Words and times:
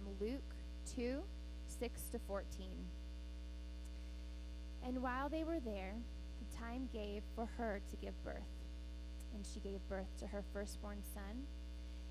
from 0.00 0.26
Luke 0.26 0.54
2 0.94 1.22
6 1.78 2.02
to 2.12 2.18
14. 2.26 2.66
And 4.84 5.02
while 5.02 5.28
they 5.28 5.44
were 5.44 5.60
there, 5.60 5.94
the 6.40 6.56
time 6.56 6.88
gave 6.92 7.22
for 7.34 7.48
her 7.56 7.80
to 7.90 7.96
give 7.96 8.24
birth. 8.24 8.42
And 9.34 9.44
she 9.46 9.60
gave 9.60 9.86
birth 9.88 10.08
to 10.18 10.26
her 10.26 10.42
firstborn 10.52 11.02
son, 11.14 11.46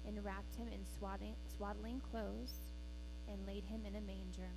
and 0.07 0.23
wrapped 0.23 0.55
him 0.55 0.67
in 0.67 0.79
swaddling, 0.97 1.35
swaddling 1.55 2.01
clothes, 2.11 2.53
and 3.27 3.45
laid 3.45 3.65
him 3.65 3.81
in 3.85 3.95
a 3.95 4.01
manger, 4.01 4.53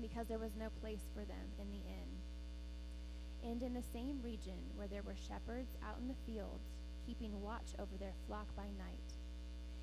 because 0.00 0.26
there 0.28 0.38
was 0.38 0.52
no 0.58 0.68
place 0.80 1.08
for 1.14 1.24
them 1.24 1.48
in 1.58 1.70
the 1.70 1.88
inn. 1.88 3.50
And 3.50 3.62
in 3.62 3.72
the 3.72 3.82
same 3.92 4.20
region 4.22 4.60
where 4.76 4.88
there 4.88 5.02
were 5.02 5.16
shepherds 5.16 5.76
out 5.82 5.96
in 6.00 6.08
the 6.08 6.22
fields, 6.26 6.68
keeping 7.06 7.40
watch 7.40 7.72
over 7.78 7.96
their 7.98 8.14
flock 8.26 8.54
by 8.54 8.66
night, 8.76 9.19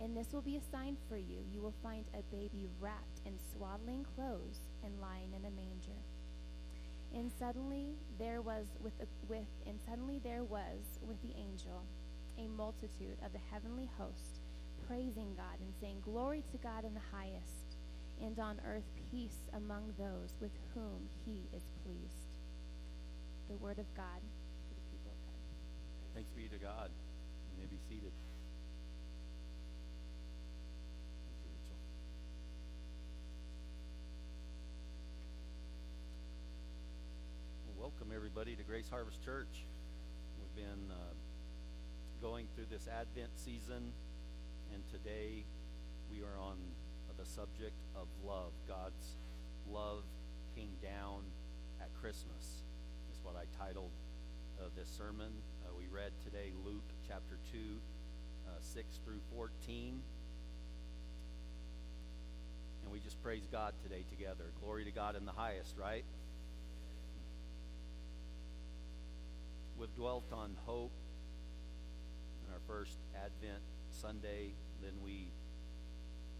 And 0.00 0.16
this 0.16 0.32
will 0.32 0.42
be 0.42 0.56
a 0.56 0.70
sign 0.70 0.96
for 1.08 1.16
you. 1.16 1.38
You 1.52 1.60
will 1.60 1.74
find 1.82 2.04
a 2.12 2.22
baby 2.34 2.68
wrapped 2.80 3.20
in 3.24 3.34
swaddling 3.54 4.04
clothes 4.16 4.60
and 4.84 5.00
lying 5.00 5.32
in 5.36 5.44
a 5.44 5.50
manger. 5.50 6.00
And 7.14 7.30
suddenly 7.38 7.94
there 8.18 8.40
was 8.40 8.66
with, 8.82 8.94
a, 9.00 9.06
with 9.28 9.46
and 9.66 9.78
suddenly 9.88 10.20
there 10.24 10.44
was 10.44 10.98
with 11.06 11.20
the 11.22 11.34
angel 11.36 11.82
a 12.38 12.48
multitude 12.48 13.18
of 13.24 13.32
the 13.32 13.40
heavenly 13.52 13.88
host 13.98 14.40
praising 14.88 15.34
God 15.36 15.60
and 15.60 15.72
saying 15.80 16.02
glory 16.04 16.42
to 16.50 16.58
God 16.58 16.84
in 16.84 16.94
the 16.94 17.08
highest 17.12 17.76
and 18.20 18.38
on 18.38 18.60
earth 18.66 18.88
peace 19.10 19.50
among 19.54 19.92
those 19.98 20.34
with 20.40 20.52
whom 20.74 21.08
he 21.24 21.42
is 21.54 21.62
pleased. 21.84 22.38
The 23.48 23.56
word 23.56 23.78
of 23.78 23.86
God. 23.94 24.20
Thanks 26.14 26.30
be 26.36 26.48
to 26.48 26.62
God. 26.62 26.90
You 27.52 27.62
may 27.62 27.66
be 27.66 27.78
seated. 27.88 28.12
Everybody 38.34 38.56
to 38.56 38.62
Grace 38.62 38.88
Harvest 38.88 39.22
Church. 39.22 39.66
We've 40.40 40.64
been 40.64 40.90
uh, 40.90 41.12
going 42.22 42.46
through 42.54 42.64
this 42.70 42.88
Advent 42.88 43.28
season, 43.36 43.92
and 44.72 44.82
today 44.90 45.44
we 46.10 46.22
are 46.22 46.40
on 46.40 46.56
the 47.18 47.26
subject 47.26 47.76
of 47.94 48.08
love. 48.24 48.52
God's 48.66 49.16
love 49.70 50.04
came 50.56 50.70
down 50.82 51.24
at 51.78 51.92
Christmas, 52.00 52.64
is 53.12 53.20
what 53.22 53.36
I 53.36 53.44
titled 53.62 53.90
uh, 54.58 54.68
this 54.74 54.88
sermon. 54.88 55.28
Uh, 55.66 55.76
we 55.76 55.84
read 55.94 56.12
today 56.24 56.52
Luke 56.64 56.88
chapter 57.06 57.36
2, 57.52 57.58
uh, 57.58 58.50
6 58.62 59.00
through 59.04 59.20
14. 59.36 60.00
And 62.82 62.90
we 62.92 62.98
just 62.98 63.22
praise 63.22 63.46
God 63.52 63.74
today 63.82 64.06
together. 64.08 64.44
Glory 64.64 64.86
to 64.86 64.90
God 64.90 65.16
in 65.16 65.26
the 65.26 65.32
highest, 65.32 65.76
right? 65.76 66.06
We've 69.92 70.02
dwelt 70.02 70.32
on 70.32 70.56
hope 70.66 70.92
in 72.46 72.52
our 72.52 72.60
first 72.66 72.98
Advent 73.14 73.62
Sunday. 73.90 74.52
Then 74.82 74.92
we 75.02 75.30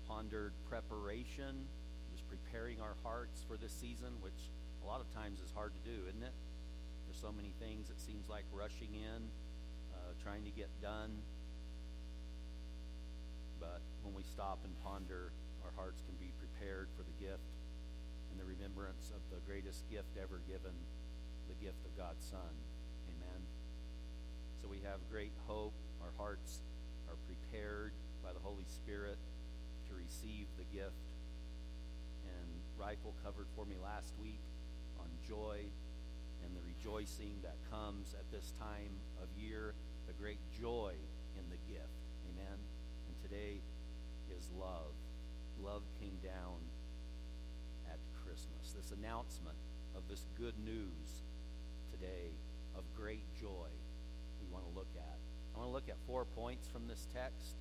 pondered 0.07 0.53
preparation, 0.69 1.67
just 2.13 2.25
preparing 2.29 2.81
our 2.81 2.95
hearts 3.03 3.45
for 3.47 3.57
this 3.57 3.73
season, 3.73 4.13
which 4.21 4.51
a 4.83 4.87
lot 4.87 5.01
of 5.01 5.13
times 5.15 5.41
is 5.41 5.51
hard 5.55 5.73
to 5.73 5.91
do, 5.91 6.07
isn't 6.09 6.23
it? 6.23 6.33
There's 7.07 7.21
so 7.21 7.33
many 7.33 7.55
things 7.61 7.91
it 7.91 8.01
seems 8.01 8.29
like 8.29 8.45
rushing 8.53 8.95
in, 8.95 9.23
uh, 9.93 10.13
trying 10.23 10.45
to 10.45 10.51
get 10.51 10.69
done. 10.81 11.11
But 13.61 13.81
when 14.03 14.15
we 14.15 14.23
stop 14.23 14.59
and 14.65 14.75
ponder, 14.83 15.33
our 15.65 15.73
hearts 15.77 16.03
can 16.03 16.15
be 16.17 16.33
prepared 16.39 16.89
for 16.97 17.03
the 17.03 17.17
gift 17.23 17.47
and 18.31 18.41
the 18.41 18.45
remembrance 18.45 19.13
of 19.15 19.23
the 19.31 19.41
greatest 19.47 19.89
gift 19.91 20.17
ever 20.21 20.41
given, 20.49 20.75
the 21.49 21.65
gift 21.65 21.85
of 21.87 21.97
God's 21.97 22.25
Son. 22.25 22.72
So 24.63 24.69
we 24.69 24.79
have 24.87 25.03
great 25.11 25.33
hope. 25.49 25.75
Our 26.01 26.15
hearts 26.17 26.63
are 27.11 27.19
prepared 27.27 27.91
by 28.23 28.33
the 28.33 28.39
Holy 28.39 28.65
Spirit 28.65 29.19
to 29.89 29.95
receive 29.99 30.47
the 30.57 30.63
gift. 30.71 31.03
And 32.23 32.63
Rifle 32.79 33.13
covered 33.25 33.49
for 33.57 33.67
me 33.67 33.75
last 33.83 34.15
week 34.23 34.39
on 35.01 35.11
joy 35.27 35.67
and 36.47 36.55
the 36.55 36.63
rejoicing 36.63 37.43
that 37.43 37.57
comes 37.73 38.15
at 38.15 38.31
this 38.31 38.55
time 38.61 38.95
of 39.21 39.27
year, 39.37 39.75
the 40.07 40.13
great 40.13 40.39
joy 40.61 40.95
in 41.35 41.43
the 41.51 41.59
gift. 41.67 41.99
Amen. 42.31 42.59
And 43.09 43.15
today 43.19 43.59
is 44.31 44.49
love. 44.57 44.95
Love 45.61 45.83
came 45.99 46.19
down 46.23 46.63
at 47.91 47.99
Christmas. 48.23 48.71
This 48.77 48.93
announcement 48.93 49.59
of 49.97 50.07
this 50.09 50.27
good 50.39 50.55
news 50.65 51.27
today 51.91 52.31
of 52.77 52.85
great 52.95 53.27
joy 53.35 53.67
at. 54.97 55.19
I 55.55 55.59
want 55.59 55.69
to 55.69 55.73
look 55.73 55.89
at 55.89 55.97
four 56.07 56.25
points 56.25 56.67
from 56.69 56.89
this 56.89 57.07
text. 57.15 57.57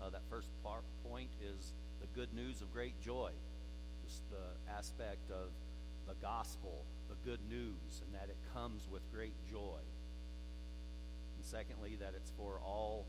Uh, 0.00 0.10
that 0.10 0.22
first 0.28 0.48
part, 0.62 0.82
point 1.08 1.30
is 1.42 1.72
the 2.00 2.06
good 2.18 2.32
news 2.34 2.60
of 2.60 2.72
great 2.72 3.00
joy, 3.00 3.30
just 4.04 4.22
the 4.30 4.72
aspect 4.72 5.30
of 5.30 5.48
the 6.06 6.14
gospel, 6.20 6.84
the 7.08 7.16
good 7.24 7.40
news, 7.48 8.02
and 8.04 8.14
that 8.14 8.28
it 8.28 8.36
comes 8.52 8.88
with 8.90 9.02
great 9.12 9.34
joy. 9.50 9.80
And 11.36 11.44
secondly, 11.44 11.96
that 12.00 12.12
it's 12.16 12.32
for 12.36 12.60
all 12.64 13.06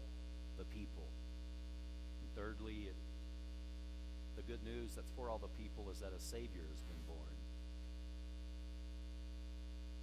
the 0.57 0.65
people. 0.65 1.07
And 2.21 2.35
thirdly, 2.35 2.87
it, 2.87 2.95
the 4.35 4.43
good 4.43 4.63
news 4.63 4.95
that's 4.95 5.11
for 5.15 5.29
all 5.29 5.39
the 5.39 5.51
people 5.61 5.89
is 5.91 5.99
that 5.99 6.11
a 6.15 6.21
Savior 6.21 6.63
has 6.69 6.81
been 6.81 7.03
born. 7.07 7.35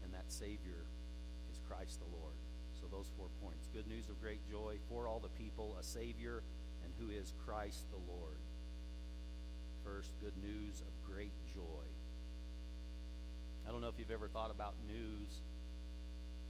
And 0.05 0.13
that 0.13 0.31
Savior 0.31 0.85
is 1.51 1.61
Christ 1.69 2.01
the 2.01 2.17
Lord. 2.17 2.35
So 2.83 2.89
those 2.91 3.07
four 3.17 3.31
points. 3.41 3.71
Good 3.71 3.87
news 3.87 4.09
of 4.11 4.21
great 4.21 4.43
joy 4.51 4.75
for 4.91 5.07
all 5.07 5.21
the 5.23 5.31
people, 5.39 5.77
a 5.79 5.85
Savior, 5.85 6.43
and 6.83 6.91
who 6.99 7.15
is 7.15 7.33
Christ 7.47 7.87
the 7.95 8.03
Lord. 8.11 8.43
First, 9.87 10.11
good 10.19 10.35
news 10.43 10.83
of 10.83 10.91
great 11.07 11.31
joy. 11.55 11.87
I 13.63 13.71
don't 13.71 13.83
know 13.83 13.87
if 13.87 13.95
you've 14.03 14.11
ever 14.11 14.27
thought 14.27 14.51
about 14.51 14.75
news, 14.91 15.31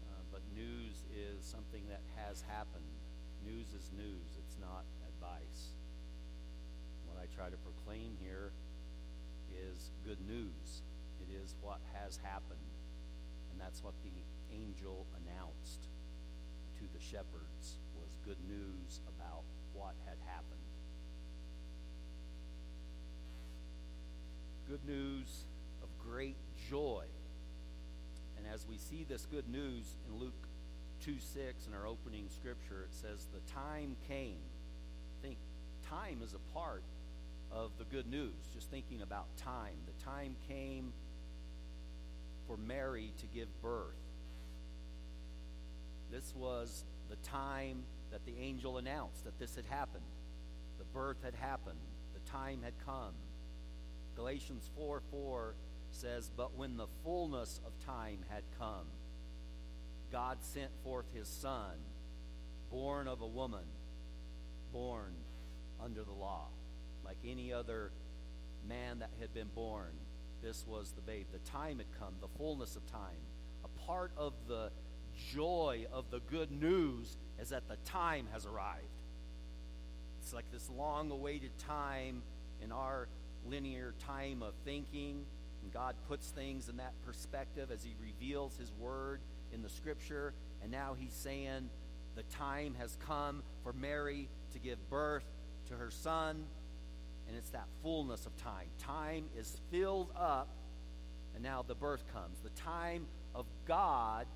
uh, 0.08 0.24
but 0.32 0.40
news 0.56 1.04
is 1.12 1.44
something 1.44 1.84
that 1.90 2.00
has 2.16 2.40
happened. 2.48 2.96
News 3.44 3.68
is 3.76 3.92
news, 3.92 4.32
it's 4.40 4.56
not 4.56 4.88
advice. 5.04 5.76
What 7.04 7.20
I 7.20 7.28
try 7.36 7.50
to 7.50 7.60
proclaim 7.60 8.16
here 8.24 8.52
is 9.52 9.90
good 10.06 10.20
news. 10.26 10.80
It 11.20 11.28
is 11.44 11.54
what 11.60 11.80
has 11.92 12.18
happened. 12.24 12.72
And 13.52 13.60
that's 13.60 13.84
what 13.84 13.92
the 14.02 14.16
angel 14.48 15.04
announced 15.20 15.92
to 16.82 16.92
the 16.92 17.00
shepherds 17.00 17.78
was 17.94 18.16
good 18.24 18.38
news 18.48 19.00
about 19.16 19.42
what 19.72 19.94
had 20.04 20.16
happened. 20.26 20.60
Good 24.68 24.84
news 24.86 25.44
of 25.82 25.88
great 25.98 26.36
joy. 26.68 27.04
And 28.36 28.46
as 28.52 28.66
we 28.66 28.78
see 28.78 29.06
this 29.08 29.26
good 29.30 29.48
news 29.48 29.94
in 30.08 30.18
Luke 30.18 30.48
2 31.04 31.16
6 31.20 31.66
in 31.66 31.74
our 31.74 31.86
opening 31.86 32.26
scripture, 32.28 32.82
it 32.82 32.94
says, 32.94 33.26
The 33.32 33.52
time 33.52 33.96
came. 34.08 34.40
Think, 35.22 35.36
time 35.88 36.20
is 36.24 36.34
a 36.34 36.52
part 36.52 36.82
of 37.52 37.70
the 37.78 37.84
good 37.84 38.06
news. 38.06 38.34
Just 38.54 38.70
thinking 38.70 39.02
about 39.02 39.26
time. 39.36 39.76
The 39.86 40.04
time 40.04 40.34
came 40.48 40.92
for 42.48 42.56
Mary 42.56 43.12
to 43.20 43.26
give 43.26 43.48
birth. 43.62 44.01
This 46.12 46.34
was 46.36 46.84
the 47.08 47.16
time 47.16 47.84
that 48.10 48.26
the 48.26 48.34
angel 48.38 48.76
announced 48.76 49.24
that 49.24 49.38
this 49.38 49.56
had 49.56 49.64
happened. 49.64 50.04
The 50.78 50.84
birth 50.84 51.16
had 51.24 51.34
happened. 51.34 51.78
The 52.12 52.30
time 52.30 52.60
had 52.62 52.74
come. 52.84 53.14
Galatians 54.14 54.70
4 54.76 55.00
4 55.10 55.54
says, 55.90 56.30
But 56.36 56.54
when 56.54 56.76
the 56.76 56.86
fullness 57.02 57.60
of 57.66 57.72
time 57.86 58.18
had 58.28 58.42
come, 58.58 58.86
God 60.12 60.36
sent 60.42 60.70
forth 60.84 61.06
his 61.14 61.26
Son, 61.26 61.78
born 62.70 63.08
of 63.08 63.22
a 63.22 63.26
woman, 63.26 63.64
born 64.70 65.14
under 65.82 66.04
the 66.04 66.12
law. 66.12 66.48
Like 67.06 67.16
any 67.26 67.54
other 67.54 67.90
man 68.68 68.98
that 68.98 69.10
had 69.18 69.32
been 69.32 69.48
born, 69.54 69.92
this 70.42 70.66
was 70.66 70.92
the 70.92 71.00
babe. 71.00 71.26
The 71.32 71.50
time 71.50 71.78
had 71.78 71.86
come, 71.98 72.14
the 72.20 72.28
fullness 72.36 72.76
of 72.76 72.84
time. 72.86 73.22
A 73.64 73.86
part 73.86 74.12
of 74.18 74.34
the 74.46 74.70
joy 75.32 75.86
of 75.92 76.10
the 76.10 76.20
good 76.20 76.50
news 76.50 77.16
is 77.40 77.50
that 77.50 77.68
the 77.68 77.76
time 77.84 78.26
has 78.32 78.46
arrived. 78.46 78.86
It's 80.20 80.32
like 80.32 80.50
this 80.52 80.70
long 80.70 81.10
awaited 81.10 81.58
time 81.58 82.22
in 82.62 82.70
our 82.72 83.08
linear 83.46 83.94
time 83.98 84.42
of 84.42 84.54
thinking. 84.64 85.24
And 85.62 85.72
God 85.72 85.94
puts 86.08 86.28
things 86.28 86.68
in 86.68 86.76
that 86.76 86.92
perspective 87.04 87.70
as 87.72 87.82
He 87.82 87.94
reveals 88.00 88.56
His 88.56 88.72
word 88.78 89.20
in 89.52 89.62
the 89.62 89.68
scripture. 89.68 90.34
And 90.62 90.70
now 90.70 90.94
He's 90.98 91.12
saying 91.12 91.70
the 92.14 92.22
time 92.24 92.74
has 92.78 92.96
come 93.06 93.42
for 93.62 93.72
Mary 93.72 94.28
to 94.52 94.58
give 94.58 94.78
birth 94.88 95.24
to 95.68 95.74
her 95.74 95.90
son. 95.90 96.44
And 97.28 97.36
it's 97.36 97.50
that 97.50 97.66
fullness 97.82 98.26
of 98.26 98.36
time. 98.36 98.68
Time 98.78 99.26
is 99.36 99.60
filled 99.70 100.10
up, 100.16 100.48
and 101.34 101.42
now 101.42 101.64
the 101.66 101.74
birth 101.74 102.04
comes. 102.12 102.38
The 102.40 102.50
time 102.50 103.06
of 103.34 103.46
God 103.66 104.26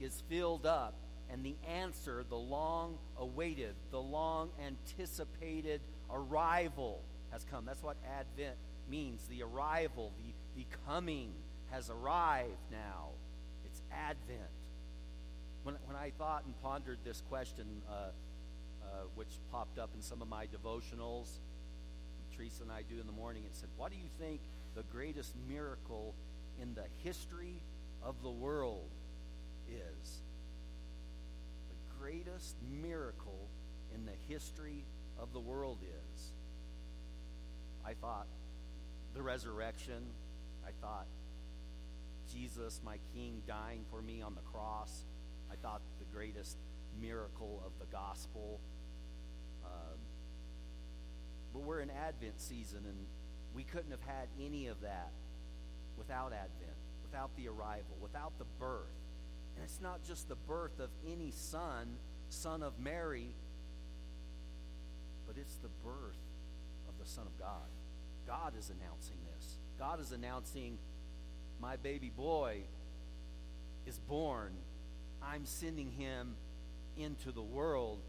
is 0.00 0.22
filled 0.28 0.66
up, 0.66 0.94
and 1.30 1.44
the 1.44 1.56
answer, 1.68 2.24
the 2.28 2.36
long 2.36 2.98
awaited, 3.18 3.74
the 3.90 4.00
long 4.00 4.50
anticipated 4.64 5.80
arrival 6.10 7.02
has 7.30 7.44
come. 7.44 7.64
That's 7.64 7.82
what 7.82 7.96
Advent 8.18 8.56
means 8.88 9.26
the 9.28 9.42
arrival, 9.42 10.12
the, 10.18 10.32
the 10.62 10.66
coming 10.86 11.32
has 11.70 11.90
arrived 11.90 12.50
now. 12.70 13.08
It's 13.64 13.82
Advent. 13.92 14.40
When, 15.62 15.76
when 15.86 15.96
I 15.96 16.12
thought 16.18 16.44
and 16.44 16.54
pondered 16.62 16.98
this 17.04 17.22
question, 17.28 17.64
uh, 17.88 17.92
uh, 17.92 18.86
which 19.14 19.38
popped 19.50 19.78
up 19.78 19.90
in 19.94 20.02
some 20.02 20.20
of 20.20 20.28
my 20.28 20.46
devotionals, 20.46 21.38
Teresa 22.36 22.62
and 22.62 22.72
I 22.72 22.82
do 22.82 23.00
in 23.00 23.06
the 23.06 23.12
morning, 23.12 23.44
it 23.44 23.56
said, 23.56 23.68
What 23.76 23.90
do 23.90 23.96
you 23.96 24.08
think 24.18 24.40
the 24.74 24.82
greatest 24.92 25.34
miracle 25.48 26.14
in 26.60 26.74
the 26.74 26.84
history 27.02 27.60
of 28.02 28.14
the 28.22 28.30
world 28.30 28.90
greatest 32.04 32.56
miracle 32.82 33.48
in 33.94 34.04
the 34.04 34.12
history 34.28 34.84
of 35.18 35.32
the 35.32 35.40
world 35.40 35.78
is. 35.82 36.32
I 37.82 37.94
thought 37.94 38.26
the 39.14 39.22
resurrection. 39.22 40.02
I 40.66 40.70
thought 40.82 41.06
Jesus, 42.30 42.82
my 42.84 42.98
King, 43.14 43.40
dying 43.46 43.86
for 43.90 44.02
me 44.02 44.20
on 44.20 44.34
the 44.34 44.42
cross. 44.42 45.04
I 45.50 45.54
thought 45.56 45.80
the 45.98 46.04
greatest 46.14 46.58
miracle 47.00 47.62
of 47.64 47.72
the 47.78 47.90
gospel. 47.90 48.60
Um, 49.64 49.98
but 51.54 51.62
we're 51.62 51.80
in 51.80 51.88
Advent 51.88 52.38
season, 52.38 52.80
and 52.84 52.98
we 53.54 53.62
couldn't 53.62 53.92
have 53.92 54.02
had 54.06 54.28
any 54.38 54.66
of 54.66 54.78
that 54.82 55.10
without 55.96 56.34
Advent, 56.34 56.76
without 57.02 57.30
the 57.38 57.48
arrival, 57.48 57.96
without 58.02 58.32
the 58.38 58.46
birth. 58.60 59.03
And 59.56 59.64
it's 59.64 59.80
not 59.80 60.02
just 60.06 60.28
the 60.28 60.36
birth 60.36 60.80
of 60.80 60.90
any 61.06 61.30
son, 61.30 61.96
son 62.28 62.62
of 62.62 62.78
Mary, 62.78 63.34
but 65.26 65.36
it's 65.38 65.54
the 65.56 65.68
birth 65.84 66.18
of 66.88 66.98
the 66.98 67.08
Son 67.08 67.26
of 67.26 67.38
God. 67.38 67.68
God 68.26 68.52
is 68.58 68.70
announcing 68.70 69.16
this. 69.34 69.56
God 69.78 70.00
is 70.00 70.12
announcing, 70.12 70.78
my 71.60 71.76
baby 71.76 72.10
boy 72.14 72.62
is 73.86 73.98
born. 73.98 74.52
I'm 75.22 75.46
sending 75.46 75.90
him 75.90 76.36
into 76.96 77.32
the 77.32 77.42
world 77.42 78.00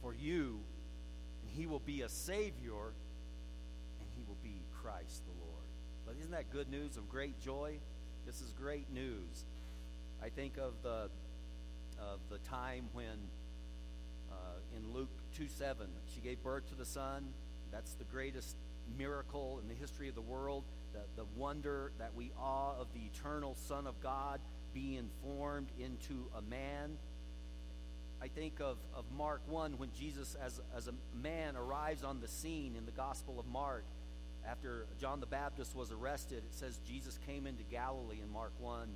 for 0.00 0.14
you, 0.14 0.60
and 1.42 1.50
he 1.50 1.66
will 1.66 1.80
be 1.80 2.02
a 2.02 2.08
Savior, 2.08 2.92
and 4.00 4.08
he 4.16 4.22
will 4.26 4.38
be 4.42 4.62
Christ 4.82 5.22
the 5.26 5.44
Lord. 5.44 5.64
But 6.06 6.16
isn't 6.20 6.32
that 6.32 6.50
good 6.50 6.68
news 6.68 6.96
of 6.96 7.08
great 7.08 7.40
joy? 7.40 7.78
This 8.26 8.40
is 8.40 8.52
great 8.52 8.92
news. 8.92 9.44
Think 10.34 10.56
of 10.56 10.72
the 10.82 11.10
of 11.98 12.20
the 12.30 12.38
time 12.38 12.88
when 12.92 13.28
uh, 14.30 14.34
in 14.76 14.92
Luke 14.92 15.10
2 15.36 15.46
7, 15.46 15.86
she 16.14 16.20
gave 16.20 16.42
birth 16.42 16.68
to 16.70 16.74
the 16.74 16.86
Son. 16.86 17.28
That's 17.70 17.94
the 17.94 18.04
greatest 18.04 18.56
miracle 18.96 19.60
in 19.62 19.68
the 19.68 19.74
history 19.74 20.08
of 20.08 20.14
the 20.14 20.22
world. 20.22 20.64
The, 20.94 21.00
the 21.16 21.26
wonder 21.36 21.92
that 21.98 22.14
we 22.14 22.32
awe 22.38 22.74
of 22.78 22.88
the 22.94 23.00
eternal 23.00 23.56
Son 23.66 23.86
of 23.86 24.00
God 24.00 24.40
being 24.72 25.10
formed 25.22 25.68
into 25.78 26.26
a 26.36 26.42
man. 26.42 26.96
I 28.22 28.28
think 28.28 28.60
of, 28.60 28.78
of 28.94 29.04
Mark 29.14 29.42
1 29.48 29.78
when 29.78 29.90
Jesus, 29.92 30.34
as, 30.42 30.60
as 30.76 30.88
a 30.88 30.94
man, 31.14 31.56
arrives 31.56 32.04
on 32.04 32.20
the 32.20 32.28
scene 32.28 32.74
in 32.76 32.86
the 32.86 32.92
Gospel 32.92 33.38
of 33.38 33.46
Mark. 33.46 33.84
After 34.46 34.86
John 34.98 35.20
the 35.20 35.26
Baptist 35.26 35.74
was 35.76 35.92
arrested, 35.92 36.38
it 36.38 36.54
says 36.54 36.78
Jesus 36.86 37.18
came 37.26 37.46
into 37.46 37.62
Galilee 37.64 38.20
in 38.22 38.32
Mark 38.32 38.52
1 38.58 38.88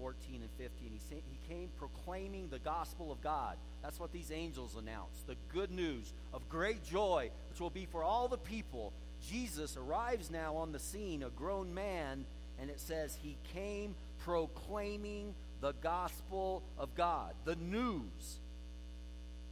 14 0.00 0.40
and 0.40 0.50
15. 0.58 0.90
He, 0.90 1.14
he 1.14 1.54
came 1.54 1.68
proclaiming 1.78 2.48
the 2.48 2.58
gospel 2.58 3.12
of 3.12 3.20
God. 3.20 3.56
That's 3.82 4.00
what 4.00 4.12
these 4.12 4.30
angels 4.30 4.76
announced 4.78 5.26
the 5.26 5.36
good 5.52 5.70
news 5.70 6.12
of 6.32 6.48
great 6.48 6.84
joy, 6.84 7.30
which 7.50 7.60
will 7.60 7.70
be 7.70 7.86
for 7.86 8.02
all 8.02 8.28
the 8.28 8.38
people. 8.38 8.92
Jesus 9.28 9.76
arrives 9.76 10.30
now 10.30 10.56
on 10.56 10.72
the 10.72 10.78
scene, 10.78 11.22
a 11.22 11.28
grown 11.28 11.74
man, 11.74 12.24
and 12.58 12.70
it 12.70 12.80
says 12.80 13.18
he 13.22 13.36
came 13.52 13.94
proclaiming 14.24 15.34
the 15.60 15.72
gospel 15.82 16.62
of 16.78 16.94
God, 16.94 17.34
the 17.44 17.56
news. 17.56 18.38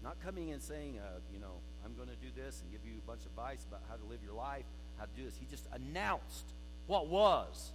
Not 0.03 0.17
coming 0.25 0.53
and 0.53 0.63
saying, 0.63 0.99
uh, 0.99 1.19
you 1.33 1.41
know, 1.41 1.61
I'm 1.85 1.95
going 1.95 2.09
to 2.09 2.17
do 2.17 2.29
this 2.35 2.63
and 2.63 2.73
give 2.73 2.81
you 2.87 2.99
a 3.05 3.07
bunch 3.07 3.21
of 3.21 3.27
advice 3.27 3.65
about 3.69 3.83
how 3.89 3.97
to 3.97 4.05
live 4.05 4.21
your 4.25 4.35
life, 4.35 4.65
how 4.97 5.05
to 5.05 5.11
do 5.17 5.25
this. 5.25 5.35
He 5.39 5.47
just 5.51 5.67
announced 5.73 6.45
what 6.87 7.09
was. 7.09 7.73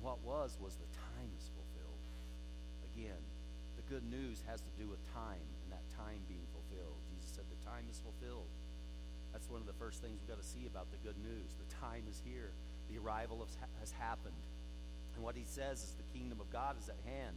And 0.00 0.08
what 0.08 0.24
was, 0.24 0.56
was 0.56 0.80
the 0.80 0.88
time 0.96 1.28
is 1.36 1.52
fulfilled. 1.52 2.00
Again, 2.96 3.20
the 3.76 3.84
good 3.92 4.08
news 4.08 4.40
has 4.48 4.64
to 4.64 4.72
do 4.80 4.88
with 4.88 4.96
time 5.12 5.44
and 5.60 5.68
that 5.76 5.84
time 5.92 6.24
being 6.24 6.48
fulfilled. 6.56 6.96
Jesus 7.12 7.36
said, 7.36 7.44
The 7.52 7.60
time 7.68 7.84
is 7.92 8.00
fulfilled. 8.00 8.48
That's 9.28 9.44
one 9.52 9.60
of 9.60 9.68
the 9.68 9.76
first 9.76 10.00
things 10.00 10.16
we've 10.16 10.32
got 10.32 10.40
to 10.40 10.48
see 10.48 10.64
about 10.64 10.88
the 10.88 10.96
good 11.04 11.20
news. 11.20 11.52
The 11.60 11.68
time 11.84 12.08
is 12.08 12.16
here, 12.24 12.48
the 12.88 12.96
arrival 12.96 13.44
has, 13.44 13.92
happened. 13.92 14.40
And 15.14 15.22
what 15.22 15.36
he 15.36 15.44
says 15.44 15.84
is 15.84 15.92
the 16.00 16.18
kingdom 16.18 16.40
of 16.40 16.48
God 16.48 16.80
is 16.80 16.88
at 16.88 16.96
hand. 17.04 17.36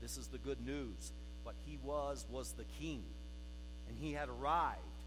This 0.00 0.16
is 0.16 0.28
the 0.28 0.38
good 0.38 0.64
news. 0.64 1.10
What 1.42 1.58
he 1.66 1.82
was, 1.82 2.26
was 2.30 2.52
the 2.52 2.70
king. 2.78 3.02
And 3.88 3.98
he 3.98 4.12
had 4.12 4.28
arrived. 4.28 5.02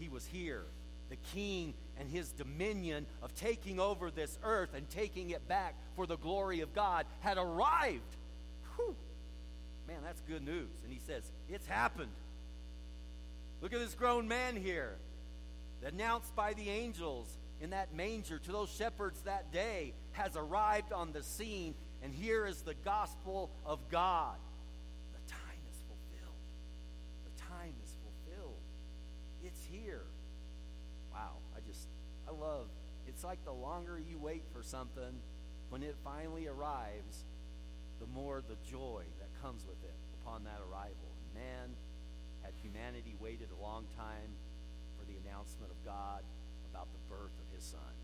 He 0.00 0.08
was 0.08 0.24
here 0.24 0.64
the 1.08 1.16
king 1.16 1.74
and 1.98 2.08
his 2.08 2.30
dominion 2.32 3.06
of 3.22 3.34
taking 3.34 3.80
over 3.80 4.10
this 4.10 4.38
earth 4.42 4.70
and 4.74 4.88
taking 4.90 5.30
it 5.30 5.46
back 5.48 5.74
for 5.96 6.06
the 6.06 6.16
glory 6.16 6.60
of 6.60 6.74
God 6.74 7.06
had 7.20 7.38
arrived. 7.38 8.16
Whew. 8.76 8.94
Man, 9.86 9.98
that's 10.04 10.20
good 10.22 10.44
news. 10.44 10.68
And 10.84 10.92
he 10.92 11.00
says, 11.06 11.22
It's 11.48 11.66
happened. 11.66 12.12
Look 13.60 13.72
at 13.72 13.80
this 13.80 13.94
grown 13.94 14.28
man 14.28 14.54
here, 14.54 14.94
announced 15.84 16.34
by 16.36 16.52
the 16.52 16.68
angels 16.68 17.28
in 17.60 17.70
that 17.70 17.92
manger 17.92 18.38
to 18.38 18.52
those 18.52 18.70
shepherds 18.70 19.20
that 19.22 19.52
day, 19.52 19.92
has 20.12 20.36
arrived 20.36 20.92
on 20.92 21.12
the 21.12 21.22
scene. 21.24 21.74
And 22.02 22.14
here 22.14 22.46
is 22.46 22.62
the 22.62 22.74
gospel 22.84 23.50
of 23.66 23.80
God. 23.90 24.36
The 25.12 25.32
time 25.32 25.40
is 25.68 25.80
fulfilled. 25.88 26.36
The 27.24 27.42
time 27.42 27.74
is 27.82 27.92
fulfilled. 28.04 28.60
It's 29.42 29.64
here. 29.64 30.02
I 31.58 31.60
love 32.40 32.66
it's 33.08 33.24
like 33.24 33.42
the 33.44 33.52
longer 33.52 33.98
you 33.98 34.18
wait 34.18 34.42
for 34.52 34.62
something, 34.62 35.16
when 35.70 35.82
it 35.82 35.96
finally 36.04 36.46
arrives, 36.46 37.24
the 38.00 38.06
more 38.06 38.42
the 38.46 38.56
joy 38.70 39.02
that 39.18 39.42
comes 39.42 39.64
with 39.66 39.82
it 39.82 39.96
upon 40.22 40.44
that 40.44 40.60
arrival. 40.70 41.08
Man, 41.34 41.72
had 42.42 42.52
humanity 42.62 43.16
waited 43.18 43.48
a 43.50 43.62
long 43.62 43.84
time 43.96 44.30
for 44.98 45.04
the 45.10 45.16
announcement 45.24 45.72
of 45.72 45.84
God 45.84 46.20
about 46.70 46.86
the 46.92 47.00
birth 47.08 47.32
of 47.32 47.56
his 47.56 47.64
son, 47.64 47.94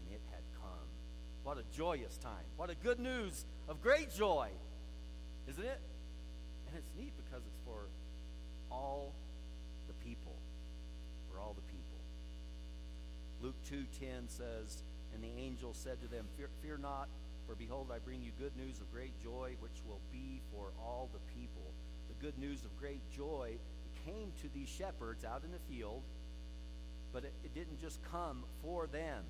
and 0.00 0.14
it 0.14 0.20
had 0.32 0.42
come. 0.56 0.88
What 1.44 1.58
a 1.58 1.76
joyous 1.76 2.16
time. 2.16 2.48
What 2.56 2.70
a 2.70 2.74
good 2.74 2.98
news 2.98 3.44
of 3.68 3.82
great 3.82 4.12
joy, 4.12 4.48
isn't 5.48 5.64
it? 5.64 5.80
And 6.66 6.76
it's 6.76 6.90
neat 6.98 7.12
because 7.24 7.44
it's 7.46 7.60
for 7.64 7.86
all 8.70 9.12
the 9.86 9.94
people. 10.02 10.34
For 11.30 11.38
all 11.38 11.54
the 11.54 11.62
people. 11.62 11.75
Luke 13.40 13.56
2:10 13.64 14.28
says, 14.28 14.82
"And 15.12 15.22
the 15.22 15.32
angel 15.36 15.74
said 15.74 16.00
to 16.00 16.08
them, 16.08 16.26
fear, 16.36 16.48
fear 16.62 16.78
not, 16.78 17.08
for 17.46 17.54
behold, 17.54 17.90
I 17.92 17.98
bring 17.98 18.22
you 18.22 18.32
good 18.38 18.56
news 18.56 18.80
of 18.80 18.90
great 18.92 19.18
joy, 19.22 19.56
which 19.60 19.82
will 19.86 20.00
be 20.10 20.40
for 20.52 20.72
all 20.78 21.08
the 21.12 21.20
people." 21.34 21.72
The 22.08 22.14
good 22.14 22.38
news 22.38 22.64
of 22.64 22.76
great 22.78 23.00
joy 23.10 23.58
came 24.04 24.32
to 24.42 24.48
these 24.54 24.68
shepherds 24.68 25.24
out 25.24 25.42
in 25.44 25.52
the 25.52 25.58
field, 25.58 26.02
but 27.12 27.24
it, 27.24 27.32
it 27.44 27.54
didn't 27.54 27.80
just 27.80 28.02
come 28.04 28.44
for 28.62 28.86
them. 28.86 29.24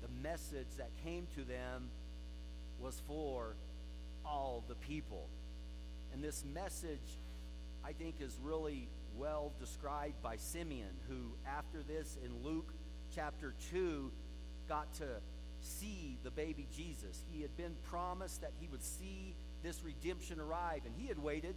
The 0.00 0.08
message 0.22 0.68
that 0.78 0.90
came 1.04 1.26
to 1.34 1.44
them 1.44 1.90
was 2.80 3.00
for 3.06 3.54
all 4.24 4.64
the 4.68 4.74
people. 4.74 5.28
And 6.12 6.22
this 6.22 6.44
message, 6.44 7.18
I 7.84 7.92
think, 7.92 8.20
is 8.20 8.36
really 8.42 8.88
well 9.16 9.52
described 9.60 10.22
by 10.22 10.36
Simeon, 10.36 10.94
who, 11.08 11.32
after 11.46 11.82
this 11.82 12.16
in 12.24 12.42
Luke 12.42 12.72
chapter 13.14 13.54
2 13.70 14.10
got 14.68 14.92
to 14.94 15.06
see 15.60 16.16
the 16.24 16.30
baby 16.30 16.66
Jesus. 16.74 17.22
He 17.30 17.42
had 17.42 17.56
been 17.56 17.74
promised 17.84 18.40
that 18.40 18.52
he 18.60 18.68
would 18.68 18.82
see 18.82 19.34
this 19.62 19.82
redemption 19.84 20.40
arrive, 20.40 20.82
and 20.84 20.94
he 20.96 21.06
had 21.06 21.18
waited. 21.18 21.54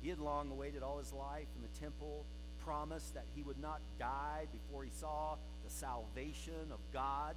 He 0.00 0.08
had 0.08 0.18
long 0.18 0.50
awaited 0.50 0.82
all 0.82 0.98
his 0.98 1.12
life 1.12 1.48
in 1.56 1.62
the 1.62 1.80
temple, 1.80 2.24
promised 2.64 3.14
that 3.14 3.26
he 3.34 3.42
would 3.42 3.60
not 3.60 3.80
die 3.98 4.46
before 4.52 4.84
he 4.84 4.90
saw 4.90 5.36
the 5.64 5.70
salvation 5.70 6.70
of 6.72 6.78
God 6.92 7.34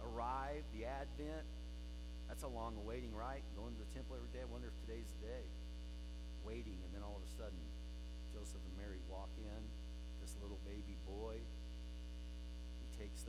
arrive, 0.00 0.62
the 0.74 0.86
Advent. 0.86 1.46
That's 2.28 2.42
a 2.42 2.48
long 2.48 2.74
awaiting, 2.82 3.14
right? 3.14 3.42
Going 3.56 3.74
to 3.74 3.80
the 3.80 3.94
temple 3.94 4.16
every 4.16 4.30
day. 4.34 4.42
I 4.42 4.50
wonder 4.50 4.68
if 4.68 4.76
today's 4.86 5.06
the 5.20 5.26
day. 5.26 5.44
Waiting, 6.46 6.78
and 6.86 6.90
then 6.94 7.02
all 7.02 7.18
of 7.18 7.22
a 7.22 7.32
sudden, 7.38 7.58
Joseph 8.34 8.62
and 8.62 8.76
Mary 8.78 8.98
walk 9.10 9.30
in. 9.38 9.62
This 10.22 10.34
little 10.42 10.58
baby 10.66 10.98
boy. 11.06 11.38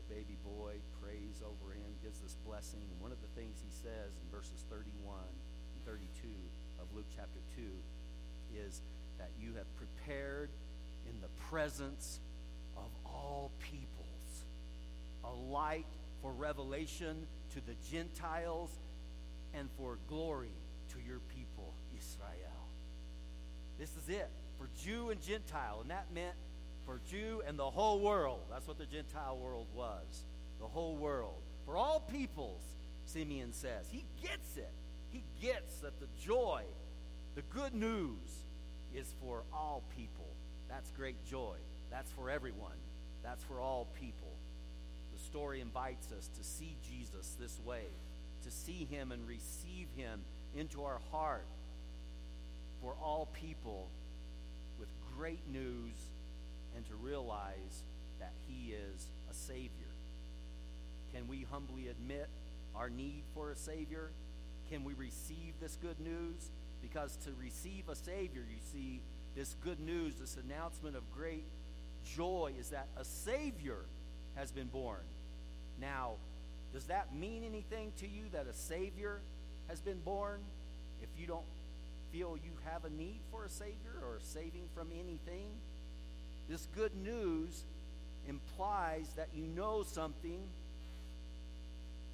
Baby 0.10 0.38
boy, 0.44 0.80
prays 1.02 1.44
over 1.44 1.74
him, 1.74 1.92
gives 2.04 2.20
this 2.20 2.36
blessing. 2.46 2.80
And 2.80 3.02
one 3.02 3.12
of 3.12 3.20
the 3.22 3.32
things 3.40 3.60
he 3.60 3.72
says 3.72 4.16
in 4.16 4.26
verses 4.32 4.64
31 4.70 5.20
and 5.20 5.80
32 5.86 6.28
of 6.80 6.88
Luke 6.96 7.08
chapter 7.16 7.40
2 7.56 7.64
is 8.68 8.82
that 9.18 9.30
you 9.40 9.54
have 9.56 9.68
prepared 9.76 10.50
in 11.10 11.20
the 11.22 11.32
presence 11.50 12.20
of 12.76 12.90
all 13.06 13.52
peoples 13.60 13.88
a 15.24 15.34
light 15.52 15.86
for 16.22 16.32
revelation 16.32 17.28
to 17.54 17.62
the 17.66 17.76
Gentiles 17.92 18.70
and 19.54 19.70
for 19.78 19.98
glory 20.08 20.56
to 20.94 20.98
your 21.06 21.20
people, 21.36 21.74
Israel. 21.98 22.38
This 23.80 23.90
is 24.04 24.10
it 24.10 24.30
for 24.58 24.68
Jew 24.84 25.10
and 25.10 25.22
Gentile, 25.22 25.80
and 25.82 25.92
that 25.92 26.08
meant 26.14 26.36
for 26.88 27.00
Jew 27.12 27.44
and 27.46 27.60
the 27.60 27.70
whole 27.70 28.00
world. 28.00 28.40
That's 28.50 28.68
what 28.68 28.80
the 28.80 28.88
Gentile 28.88 29.38
world 29.38 29.68
was 29.76 30.24
the 30.60 30.66
whole 30.66 30.96
world. 30.96 31.36
For 31.68 31.78
all 31.78 32.00
peoples, 32.00 32.62
Simeon 33.06 33.54
says. 33.54 33.86
He 33.92 34.04
gets 34.24 34.58
it. 34.58 34.72
He 35.12 35.22
gets 35.40 35.78
that 35.82 36.00
the 36.00 36.08
joy, 36.26 36.64
the 37.36 37.44
good 37.54 37.76
news, 37.76 38.18
is 38.96 39.06
for 39.22 39.44
all 39.54 39.84
people. 39.96 40.26
That's 40.68 40.90
great 40.98 41.16
joy. 41.30 41.54
That's 41.92 42.10
for 42.12 42.32
everyone. 42.32 42.80
That's 43.24 43.44
for 43.44 43.60
all 43.60 43.86
people. 44.00 44.32
The 45.14 45.24
story 45.26 45.62
invites 45.62 46.08
us 46.12 46.28
to 46.38 46.44
see 46.44 46.74
Jesus 46.90 47.36
this 47.40 47.60
way 47.66 47.84
to 48.48 48.52
see 48.52 48.88
him 48.90 49.12
and 49.12 49.28
receive 49.28 49.88
him 49.98 50.22
into 50.56 50.84
our 50.84 51.00
heart 51.12 51.46
for 52.82 52.94
all 53.04 53.28
people 53.34 53.88
with 54.80 54.88
great 55.18 55.42
news 55.52 55.94
and 56.78 56.88
to 56.88 56.96
realize 56.96 57.84
that 58.20 58.34
he 58.48 58.72
is 58.72 59.08
a 59.32 59.34
Savior. 59.34 59.70
Can 61.14 61.28
we 61.28 61.46
humbly 61.52 61.88
admit 61.88 62.30
our 62.76 62.90
need 62.90 63.24
for 63.34 63.50
a 63.50 63.56
Savior? 63.56 64.12
Can 64.70 64.84
we 64.84 64.94
receive 64.94 65.54
this 65.60 65.76
good 65.82 66.00
news? 66.00 66.50
Because 66.84 67.18
to 67.26 67.32
receive 67.42 67.90
a 67.90 67.96
Savior, 67.96 68.44
you 68.48 68.60
see, 68.72 69.02
this 69.36 69.56
good 69.64 69.80
news, 69.80 70.16
this 70.16 70.38
announcement 70.46 70.96
of 70.96 71.04
great 71.16 71.44
joy 72.16 72.54
is 72.60 72.70
that 72.70 72.88
a 72.96 73.04
Savior 73.04 73.80
has 74.36 74.52
been 74.52 74.68
born. 74.68 75.02
Now, 75.82 76.14
does 76.74 76.86
that 76.86 77.16
mean 77.16 77.44
anything 77.44 77.92
to 78.00 78.08
you 78.08 78.24
that 78.34 78.46
a 78.48 78.54
Savior 78.54 79.20
has 79.68 79.82
been 79.82 80.00
born? 80.00 80.40
If 81.02 81.10
you 81.20 81.26
don't 81.26 81.46
feel 82.12 82.38
you 82.38 82.52
have 82.72 82.86
a 82.86 82.90
need 82.90 83.20
for 83.32 83.46
a 83.46 83.50
Savior 83.50 83.96
or 84.04 84.20
saving 84.22 84.70
from 84.76 84.90
anything, 84.92 85.50
this 86.50 86.68
good 86.76 86.96
news 86.96 87.64
implies 88.28 89.08
that 89.16 89.28
you 89.36 89.46
know 89.56 89.84
something 89.84 90.40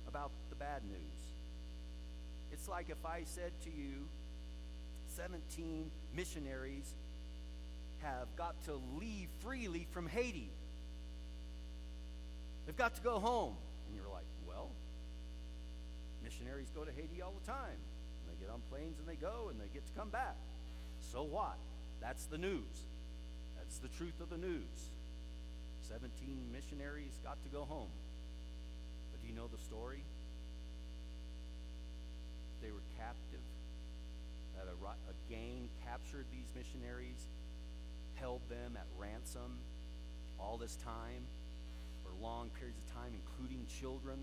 about 0.08 0.32
the 0.50 0.56
bad 0.56 0.82
news. 0.84 1.00
It's 2.52 2.68
like 2.68 2.90
if 2.90 3.06
I 3.06 3.24
said 3.25 3.52
to 3.63 3.70
you, 3.70 4.08
17 5.16 5.90
missionaries 6.16 6.94
have 8.02 8.28
got 8.36 8.56
to 8.66 8.80
leave 9.00 9.28
freely 9.42 9.88
from 9.92 10.08
Haiti. 10.08 10.50
They've 12.66 12.78
got 12.78 12.96
to 12.96 13.02
go 13.02 13.20
home. 13.20 13.56
And 13.88 13.96
you're 13.96 14.12
like, 14.13 14.25
well, 14.48 14.70
missionaries 16.24 16.68
go 16.75 16.84
to 16.84 16.92
Haiti 16.92 17.22
all 17.22 17.34
the 17.44 17.52
time. 17.52 17.78
And 17.78 18.25
they 18.30 18.46
get 18.46 18.52
on 18.54 18.62
planes 18.72 18.98
and 19.00 19.08
they 19.08 19.20
go 19.20 19.50
and 19.50 19.60
they 19.60 19.72
get 19.74 19.86
to 19.86 19.94
come 20.00 20.10
back. 20.10 20.36
So 21.12 21.24
what? 21.24 21.58
That's 22.02 22.25
the 22.25 22.38
news. 22.38 22.86
That's 23.63 23.79
the 23.79 23.96
truth 23.96 24.20
of 24.20 24.27
the 24.27 24.36
news. 24.36 24.75
17 25.88 26.12
missionaries 26.51 27.15
got 27.24 27.39
to 27.48 27.50
go 27.55 27.63
home. 27.63 27.88
But 29.08 29.24
do 29.24 29.32
you 29.32 29.36
know 29.39 29.48
the 29.48 29.63
story? 29.63 30.03
They 32.60 32.75
were 32.75 32.84
captive. 33.00 33.39
That 34.60 34.67
a, 34.67 34.75
a 34.75 35.15
gang 35.32 35.72
captured 35.88 36.27
these 36.36 36.51
missionaries, 36.51 37.24
held 38.20 38.43
them 38.51 38.75
at 38.75 38.84
ransom 39.00 39.55
all 40.43 40.60
this 40.60 40.75
time 40.84 41.24
for 42.03 42.12
long 42.20 42.51
periods 42.60 42.84
of 42.84 43.00
time, 43.00 43.15
including 43.15 43.63
children 43.79 44.20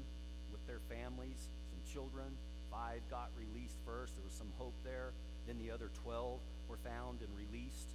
with 0.52 0.60
their 0.68 0.84
families, 0.92 1.48
some 1.72 1.80
children. 1.88 2.28
Five 2.68 3.00
got 3.08 3.32
released 3.40 3.80
first. 3.88 4.12
There 4.20 4.28
was 4.28 4.36
some 4.36 4.52
hope 4.60 4.76
there. 4.84 5.16
Then 5.48 5.56
the 5.64 5.72
other 5.72 5.88
12 6.04 6.36
were 6.68 6.76
found 6.84 7.24
and 7.24 7.32
released. 7.32 7.88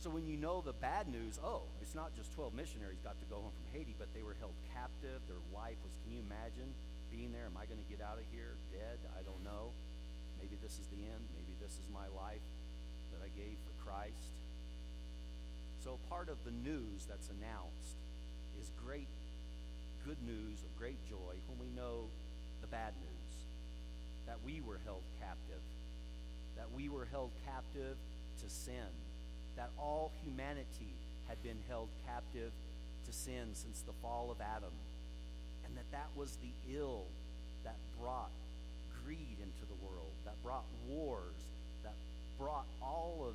So 0.00 0.08
when 0.08 0.24
you 0.24 0.40
know 0.40 0.64
the 0.64 0.72
bad 0.72 1.12
news, 1.12 1.36
oh, 1.44 1.68
it's 1.84 1.94
not 1.94 2.16
just 2.16 2.32
12 2.32 2.56
missionaries 2.56 3.04
got 3.04 3.20
to 3.20 3.28
go 3.28 3.36
home 3.44 3.52
from 3.52 3.68
Haiti, 3.76 3.92
but 4.00 4.08
they 4.16 4.24
were 4.24 4.32
held 4.40 4.56
captive. 4.72 5.20
Their 5.28 5.44
life 5.52 5.76
was, 5.84 5.92
can 6.00 6.16
you 6.16 6.24
imagine 6.24 6.72
being 7.12 7.36
there? 7.36 7.44
Am 7.44 7.56
I 7.60 7.68
going 7.68 7.80
to 7.84 7.90
get 7.92 8.00
out 8.00 8.16
of 8.16 8.24
here 8.32 8.56
dead? 8.72 8.96
I 9.12 9.20
don't 9.28 9.44
know. 9.44 9.76
Maybe 10.40 10.56
this 10.64 10.80
is 10.80 10.88
the 10.88 11.04
end. 11.04 11.24
Maybe 11.36 11.52
this 11.60 11.76
is 11.76 11.84
my 11.92 12.08
life 12.16 12.40
that 13.12 13.20
I 13.20 13.28
gave 13.36 13.60
for 13.60 13.76
Christ. 13.84 14.32
So 15.84 16.00
part 16.08 16.32
of 16.32 16.40
the 16.48 16.54
news 16.64 17.04
that's 17.04 17.28
announced 17.28 18.00
is 18.56 18.72
great 18.80 19.08
good 20.04 20.20
news 20.24 20.64
of 20.64 20.70
great 20.78 20.96
joy 21.08 21.36
when 21.48 21.58
we 21.60 21.68
know 21.76 22.08
the 22.62 22.66
bad 22.68 22.92
news 23.04 23.32
that 24.26 24.38
we 24.44 24.62
were 24.64 24.78
held 24.84 25.02
captive, 25.20 25.60
that 26.56 26.66
we 26.72 26.88
were 26.88 27.06
held 27.10 27.30
captive 27.44 27.96
to 28.40 28.48
sin, 28.48 28.88
that 29.56 29.70
all 29.78 30.10
humanity 30.24 30.92
had 31.28 31.42
been 31.42 31.58
held 31.68 31.88
captive 32.06 32.52
to 33.06 33.12
sin 33.12 33.54
since 33.54 33.82
the 33.86 33.92
fall 34.02 34.30
of 34.30 34.40
Adam, 34.40 34.72
and 35.64 35.76
that 35.76 35.90
that 35.92 36.08
was 36.16 36.36
the 36.42 36.74
ill 36.76 37.04
that 37.64 37.76
brought 38.00 38.30
greed 39.04 39.36
into 39.40 39.64
the 39.68 39.78
world, 39.86 40.12
that 40.24 40.34
brought 40.42 40.64
wars, 40.88 41.34
that 41.82 41.94
brought 42.38 42.66
all 42.82 43.26
of 43.28 43.34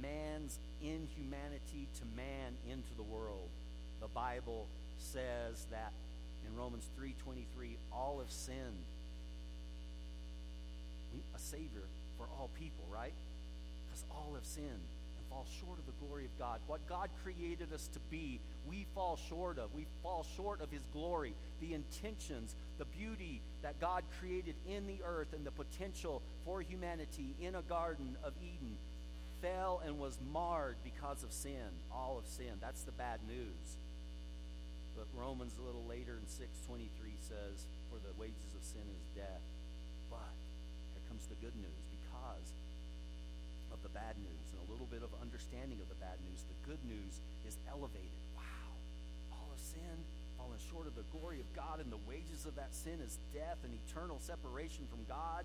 man's 0.00 0.58
inhumanity 0.80 1.86
to 1.98 2.04
man 2.16 2.54
into 2.68 2.94
the 2.96 3.02
world 3.02 3.48
the 4.00 4.08
Bible 4.08 4.66
says 4.98 5.66
that 5.70 5.92
in 6.46 6.56
Romans 6.56 6.84
3:23 6.96 7.76
all 7.92 8.18
have 8.18 8.30
sinned. 8.30 8.84
A 11.34 11.38
savior 11.38 11.84
for 12.16 12.26
all 12.38 12.48
people, 12.58 12.84
right? 12.90 13.12
Because 13.86 14.04
all 14.10 14.34
have 14.34 14.44
sinned 14.44 14.86
fall 15.30 15.46
short 15.60 15.78
of 15.78 15.86
the 15.86 16.06
glory 16.06 16.24
of 16.24 16.38
God. 16.38 16.60
What 16.66 16.86
God 16.88 17.08
created 17.22 17.72
us 17.72 17.88
to 17.94 18.00
be, 18.10 18.40
we 18.68 18.84
fall 18.94 19.16
short 19.28 19.58
of. 19.58 19.72
We 19.74 19.86
fall 20.02 20.26
short 20.36 20.60
of 20.60 20.70
his 20.70 20.82
glory, 20.92 21.34
the 21.60 21.72
intentions, 21.72 22.54
the 22.78 22.84
beauty 22.84 23.40
that 23.62 23.80
God 23.80 24.02
created 24.18 24.56
in 24.68 24.86
the 24.86 24.98
earth 25.06 25.32
and 25.32 25.46
the 25.46 25.50
potential 25.52 26.20
for 26.44 26.60
humanity 26.60 27.34
in 27.40 27.54
a 27.54 27.62
garden 27.62 28.16
of 28.24 28.34
Eden 28.42 28.76
fell 29.40 29.80
and 29.86 29.98
was 29.98 30.18
marred 30.32 30.76
because 30.84 31.22
of 31.22 31.32
sin. 31.32 31.70
All 31.92 32.18
of 32.18 32.26
sin. 32.26 32.52
That's 32.60 32.82
the 32.82 32.92
bad 32.92 33.20
news. 33.26 33.76
But 34.96 35.06
Romans 35.16 35.54
a 35.56 35.64
little 35.64 35.84
later 35.88 36.18
in 36.18 36.28
6:23 36.28 37.16
says, 37.22 37.64
"For 37.88 37.98
the 37.98 38.12
wages 38.20 38.52
of 38.54 38.62
sin 38.64 38.84
is 38.84 39.16
death." 39.16 39.40
But 40.10 40.34
here 40.92 41.02
comes 41.08 41.26
the 41.26 41.36
good 41.36 41.56
news 41.56 41.80
because 41.88 42.52
of 43.72 43.82
the 43.82 43.88
bad 43.88 44.18
news 44.18 44.49
little 44.70 44.88
bit 44.88 45.02
of 45.02 45.10
understanding 45.18 45.78
of 45.82 45.88
the 45.90 45.98
bad 45.98 46.16
news. 46.24 46.40
The 46.46 46.58
good 46.64 46.82
news 46.86 47.18
is 47.46 47.58
elevated. 47.68 48.20
Wow. 48.38 48.70
All 49.34 49.50
of 49.50 49.60
sin 49.60 49.96
fallen 50.38 50.58
short 50.70 50.86
of 50.86 50.94
the 50.94 51.06
glory 51.12 51.42
of 51.42 51.48
God 51.54 51.82
and 51.82 51.90
the 51.92 52.00
wages 52.08 52.46
of 52.46 52.56
that 52.56 52.72
sin 52.72 52.98
is 53.04 53.18
death 53.34 53.58
and 53.66 53.74
eternal 53.88 54.18
separation 54.22 54.86
from 54.88 55.04
God. 55.08 55.44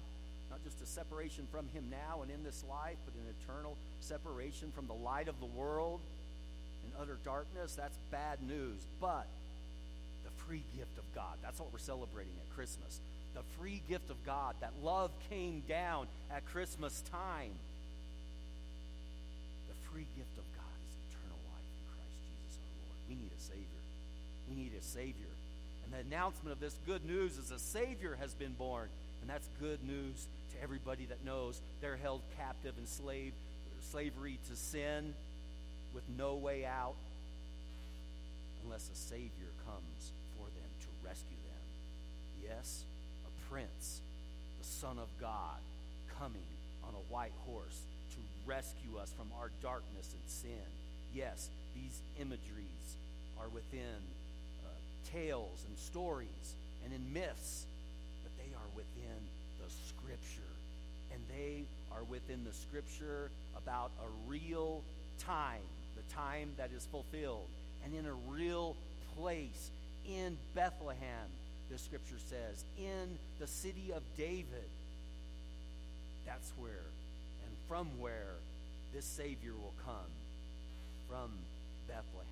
Not 0.49 0.63
just 0.63 0.79
a 0.81 0.85
separation 0.85 1.47
from 1.51 1.67
him 1.73 1.89
now 1.89 2.21
and 2.21 2.29
in 2.29 2.45
this 2.45 2.63
life, 2.69 3.01
but 3.03 3.17
an 3.17 3.27
eternal 3.41 3.75
separation 3.99 4.71
from 4.71 4.87
the 4.87 4.93
light 4.93 5.27
of 5.27 5.39
the 5.41 5.49
world 5.49 5.99
in 6.85 7.01
utter 7.01 7.17
darkness, 7.25 7.75
that's 7.75 7.97
bad 8.11 8.41
news. 8.41 8.79
But 9.01 9.27
the 10.23 10.31
free 10.45 10.63
gift 10.77 10.97
of 10.97 11.03
God, 11.13 11.37
that's 11.41 11.59
what 11.59 11.73
we're 11.73 11.79
celebrating 11.79 12.33
at 12.39 12.55
Christmas. 12.55 12.99
The 13.33 13.41
free 13.59 13.81
gift 13.89 14.09
of 14.09 14.23
God, 14.25 14.55
that 14.61 14.71
love 14.83 15.11
came 15.29 15.63
down 15.67 16.07
at 16.31 16.45
Christmas 16.45 17.03
time. 17.11 17.51
Free 19.95 20.03
gift 20.17 20.35
of 20.37 20.43
God 20.59 20.75
is 20.83 20.91
eternal 21.07 21.39
life 21.47 21.63
in 21.71 21.87
Christ 21.95 22.19
Jesus 22.27 22.59
our 22.59 22.67
Lord. 22.83 22.99
We 23.07 23.15
need 23.15 23.31
a 23.31 23.39
Savior. 23.39 23.81
We 24.51 24.55
need 24.59 24.73
a 24.75 24.83
Savior. 24.83 25.31
And 25.85 25.93
the 25.95 26.03
announcement 26.03 26.51
of 26.51 26.59
this 26.59 26.75
good 26.85 27.05
news 27.05 27.37
is 27.37 27.49
a 27.49 27.59
Savior 27.59 28.17
has 28.19 28.33
been 28.33 28.51
born. 28.59 28.89
And 29.21 29.29
that's 29.29 29.47
good 29.57 29.79
news 29.87 30.27
to 30.51 30.61
everybody 30.61 31.05
that 31.05 31.23
knows 31.23 31.61
they're 31.79 31.95
held 31.95 32.19
captive 32.35 32.73
and 32.77 32.85
slave, 32.89 33.31
slavery 33.89 34.37
to 34.49 34.57
sin 34.57 35.13
with 35.93 36.03
no 36.17 36.35
way 36.35 36.65
out 36.65 36.99
unless 38.65 38.89
a 38.91 38.97
Savior 38.97 39.55
comes 39.63 40.11
for 40.35 40.43
them 40.43 40.71
to 40.83 41.07
rescue 41.07 41.39
them. 41.47 42.51
Yes, 42.51 42.83
a 43.23 43.31
prince, 43.49 44.01
the 44.59 44.67
Son 44.67 44.99
of 44.99 45.07
God, 45.21 45.63
coming 46.19 46.51
on 46.83 46.93
a 46.95 47.13
white 47.13 47.31
horse 47.47 47.79
rescue 48.45 48.97
us 49.01 49.11
from 49.17 49.27
our 49.39 49.49
darkness 49.61 50.13
and 50.13 50.29
sin. 50.29 50.67
Yes, 51.13 51.49
these 51.75 51.99
imageries 52.19 52.97
are 53.39 53.49
within 53.49 53.99
uh, 54.63 54.69
tales 55.11 55.63
and 55.67 55.77
stories 55.77 56.55
and 56.83 56.93
in 56.93 57.13
myths, 57.13 57.65
but 58.23 58.31
they 58.37 58.53
are 58.53 58.69
within 58.75 59.19
the 59.59 59.69
Scripture. 59.87 60.41
And 61.13 61.21
they 61.29 61.63
are 61.91 62.03
within 62.03 62.43
the 62.43 62.53
Scripture 62.53 63.29
about 63.57 63.91
a 64.01 64.29
real 64.29 64.83
time, 65.19 65.63
the 65.95 66.13
time 66.13 66.49
that 66.57 66.71
is 66.75 66.85
fulfilled, 66.91 67.47
and 67.83 67.93
in 67.93 68.05
a 68.05 68.13
real 68.31 68.75
place 69.17 69.71
in 70.07 70.37
Bethlehem, 70.53 71.27
the 71.71 71.77
Scripture 71.77 72.19
says, 72.29 72.63
in 72.77 73.17
the 73.39 73.47
city 73.47 73.91
of 73.95 74.03
David. 74.17 74.69
That's 76.25 76.51
where 76.57 76.83
from 77.67 77.87
where 77.99 78.35
this 78.93 79.05
Savior 79.05 79.53
will 79.53 79.73
come 79.83 80.11
from 81.09 81.31
Bethlehem. 81.87 82.25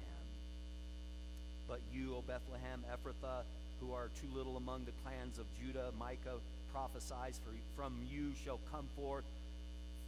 But 1.68 1.80
you, 1.94 2.16
O 2.16 2.22
Bethlehem 2.22 2.84
Ephrathah, 2.92 3.44
who 3.80 3.94
are 3.94 4.10
too 4.22 4.28
little 4.36 4.58
among 4.58 4.86
the 4.86 4.92
clans 5.04 5.40
of 5.40 5.46
Judah, 5.60 5.92
Micah 6.00 6.38
prophesies, 6.72 7.40
for 7.44 7.52
from 7.76 7.94
you 8.10 8.32
shall 8.44 8.60
come 8.72 8.86
forth 8.96 9.26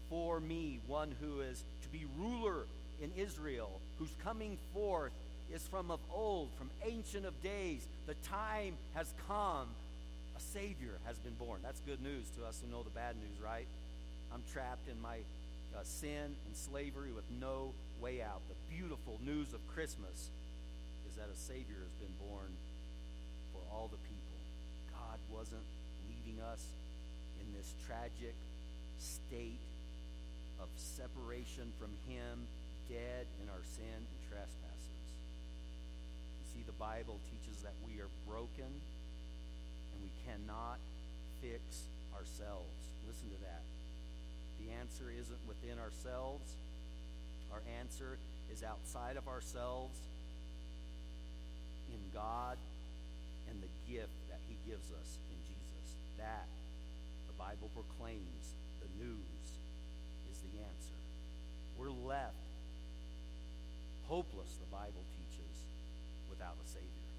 for 0.09 0.39
me 0.39 0.79
one 0.87 1.13
who 1.19 1.41
is 1.41 1.63
to 1.83 1.89
be 1.89 2.05
ruler 2.17 2.65
in 3.01 3.11
Israel, 3.17 3.79
whose 3.97 4.13
coming 4.23 4.57
forth 4.73 5.11
is 5.53 5.67
from 5.67 5.91
of 5.91 5.99
old, 6.13 6.49
from 6.57 6.69
ancient 6.85 7.25
of 7.25 7.41
days. 7.43 7.85
The 8.07 8.15
time 8.27 8.75
has 8.93 9.13
come. 9.27 9.67
A 10.37 10.41
Savior 10.41 10.97
has 11.05 11.17
been 11.17 11.33
born. 11.33 11.61
That's 11.63 11.79
good 11.81 12.01
news 12.01 12.25
to 12.37 12.45
us 12.45 12.61
who 12.61 12.71
know 12.71 12.83
the 12.83 12.89
bad 12.89 13.15
news, 13.15 13.41
right? 13.41 13.67
I'm 14.35 14.43
trapped 14.51 14.91
in 14.91 14.99
my 14.99 15.23
uh, 15.71 15.79
sin 15.87 16.35
and 16.35 16.51
slavery 16.51 17.15
with 17.15 17.23
no 17.39 17.71
way 18.03 18.19
out. 18.19 18.43
The 18.51 18.59
beautiful 18.67 19.15
news 19.23 19.55
of 19.55 19.63
Christmas 19.71 20.27
is 21.07 21.15
that 21.15 21.31
a 21.31 21.39
Savior 21.39 21.79
has 21.79 21.95
been 22.03 22.11
born 22.19 22.51
for 23.55 23.63
all 23.71 23.87
the 23.87 24.01
people. 24.03 24.39
God 24.91 25.23
wasn't 25.31 25.63
leaving 26.11 26.43
us 26.43 26.67
in 27.39 27.47
this 27.55 27.71
tragic 27.87 28.35
state 28.99 29.63
of 30.59 30.67
separation 30.75 31.71
from 31.79 31.95
Him, 32.03 32.43
dead 32.91 33.31
in 33.39 33.47
our 33.47 33.63
sin 33.71 34.03
and 34.03 34.19
trespasses. 34.27 34.99
You 36.43 36.59
see, 36.59 36.63
the 36.67 36.75
Bible 36.75 37.23
teaches 37.31 37.63
that 37.63 37.79
we 37.87 38.03
are 38.03 38.11
broken 38.27 38.67
and 38.67 39.97
we 40.03 40.11
cannot 40.27 40.83
fix 41.39 41.87
ourselves. 42.11 42.75
Listen 43.07 43.31
to 43.31 43.39
that. 43.47 43.63
The 44.59 44.71
answer 44.79 45.11
isn't 45.11 45.43
within 45.47 45.79
ourselves. 45.79 46.53
Our 47.51 47.61
answer 47.79 48.17
is 48.51 48.63
outside 48.63 49.17
of 49.17 49.27
ourselves 49.27 49.97
in 51.89 51.99
God 52.13 52.57
and 53.49 53.61
the 53.61 53.71
gift 53.91 54.15
that 54.29 54.39
He 54.47 54.55
gives 54.69 54.91
us 54.91 55.09
in 55.31 55.37
Jesus. 55.45 55.87
That, 56.17 56.47
the 57.27 57.37
Bible 57.37 57.69
proclaims, 57.73 58.45
the 58.81 59.03
news 59.03 59.45
is 60.31 60.37
the 60.51 60.59
answer. 60.59 60.99
We're 61.77 61.93
left 62.07 62.35
hopeless, 64.07 64.53
the 64.61 64.69
Bible 64.71 65.01
teaches, 65.17 65.55
without 66.29 66.55
a 66.61 66.67
Savior. 66.67 67.09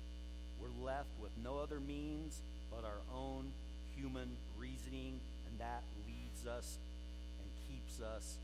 We're 0.61 0.85
left 0.85 1.11
with 1.20 1.33
no 1.42 1.59
other 1.59 1.81
means 1.81 2.40
but 2.70 2.85
our 2.85 3.03
own 3.14 3.51
human 3.96 4.37
reasoning, 4.59 5.18
and 5.49 5.59
that 5.61 5.83
leads 6.07 6.46
us 6.46 6.79
keeps 7.96 8.02
us 8.02 8.37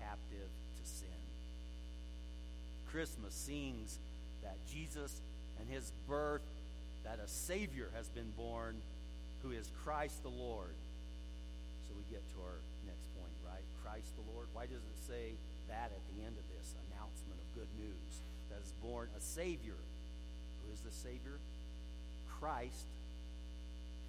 captive 0.00 0.48
to 0.78 0.88
sin. 0.88 1.08
Christmas 2.90 3.34
sings 3.34 3.98
that 4.42 4.56
Jesus 4.72 5.20
and 5.60 5.68
his 5.68 5.92
birth, 6.08 6.42
that 7.04 7.18
a 7.24 7.28
Savior 7.28 7.88
has 7.96 8.08
been 8.08 8.30
born 8.36 8.76
who 9.42 9.50
is 9.50 9.68
Christ 9.84 10.22
the 10.22 10.30
Lord. 10.30 10.74
So 11.88 11.94
we 11.96 12.04
get 12.14 12.22
to 12.34 12.38
our 12.42 12.58
next 12.86 13.06
point, 13.16 13.32
right? 13.44 13.64
Christ 13.84 14.08
the 14.16 14.32
Lord. 14.32 14.46
Why 14.52 14.66
does 14.66 14.82
it 14.82 14.98
say 15.06 15.32
that 15.68 15.90
at 15.92 16.02
the 16.14 16.24
end 16.24 16.36
of 16.36 16.46
this 16.56 16.74
announcement 16.88 17.38
of 17.40 17.48
good 17.54 17.72
news? 17.78 18.12
That 18.50 18.62
is 18.64 18.72
born 18.82 19.08
a 19.16 19.20
Savior. 19.20 19.78
Who 20.62 20.72
is 20.72 20.80
the 20.80 20.92
Savior? 20.92 21.36
Christ, 22.40 22.86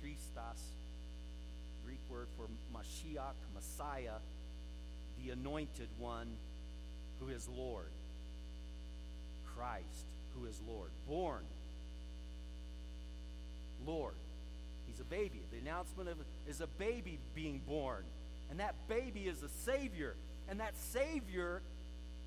Christos, 0.02 0.62
Greek 1.86 2.00
word 2.10 2.28
for 2.38 2.48
Mashiach, 2.76 3.38
Messiah, 3.56 4.20
the 5.24 5.32
anointed 5.32 5.88
one 6.00 6.28
who 7.20 7.30
is 7.30 7.48
Lord. 7.48 7.88
Christ, 9.56 10.06
who 10.38 10.46
is 10.46 10.60
Lord. 10.68 10.90
Born. 11.08 11.44
Lord. 13.86 14.14
He's 14.88 15.00
a 15.00 15.04
baby. 15.04 15.42
The 15.52 15.58
announcement 15.60 16.10
of 16.10 16.18
is 16.48 16.62
a 16.62 16.68
baby 16.68 17.18
being 17.36 17.62
born. 17.68 18.04
And 18.50 18.60
that 18.60 18.76
baby 18.88 19.28
is 19.28 19.44
a 19.44 19.50
Savior. 19.50 20.16
And 20.50 20.60
that 20.60 20.78
Savior 20.78 21.62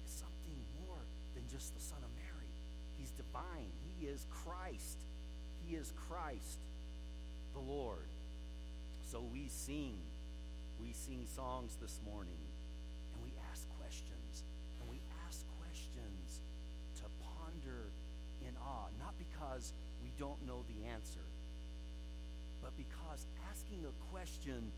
is 0.05 0.12
something 0.12 0.59
more 0.87 0.98
than 1.35 1.44
just 1.50 1.74
the 1.74 1.81
Son 1.81 1.98
of 1.98 2.11
Mary. 2.16 2.50
He's 2.98 3.11
divine. 3.11 3.70
He 3.98 4.07
is 4.07 4.26
Christ. 4.44 4.98
He 5.66 5.76
is 5.76 5.92
Christ, 6.09 6.59
the 7.55 7.61
Lord. 7.61 8.09
So 9.11 9.22
we 9.33 9.48
sing. 9.48 9.94
We 10.83 10.92
sing 10.92 11.26
songs 11.35 11.76
this 11.81 11.98
morning. 12.05 12.50
Because 19.51 19.73
we 20.03 20.11
don't 20.19 20.47
know 20.47 20.63
the 20.71 20.89
answer, 20.91 21.25
but 22.63 22.71
because 22.77 23.27
asking 23.51 23.83
a 23.83 23.95
question 24.13 24.71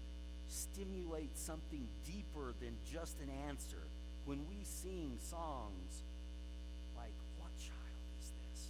stimulates 0.49 1.41
something 1.41 1.85
deeper 2.07 2.53
than 2.61 2.73
just 2.91 3.17
an 3.21 3.29
answer. 3.49 3.81
When 4.25 4.39
we 4.49 4.65
sing 4.65 5.19
songs 5.29 5.91
like, 6.97 7.13
What 7.41 7.53
child 7.61 8.07
is 8.21 8.29
this? 8.33 8.61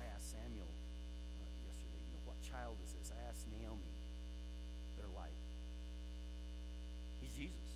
I 0.00 0.04
asked 0.14 0.34
Samuel 0.34 0.66
uh, 0.66 1.46
yesterday, 1.68 2.00
you 2.00 2.12
know, 2.16 2.24
what 2.26 2.38
child 2.42 2.74
is 2.82 2.90
this? 2.98 3.12
I 3.14 3.20
asked 3.28 3.44
Naomi. 3.54 3.92
They're 4.98 5.14
like, 5.14 5.36
He's 7.22 7.34
Jesus. 7.38 7.68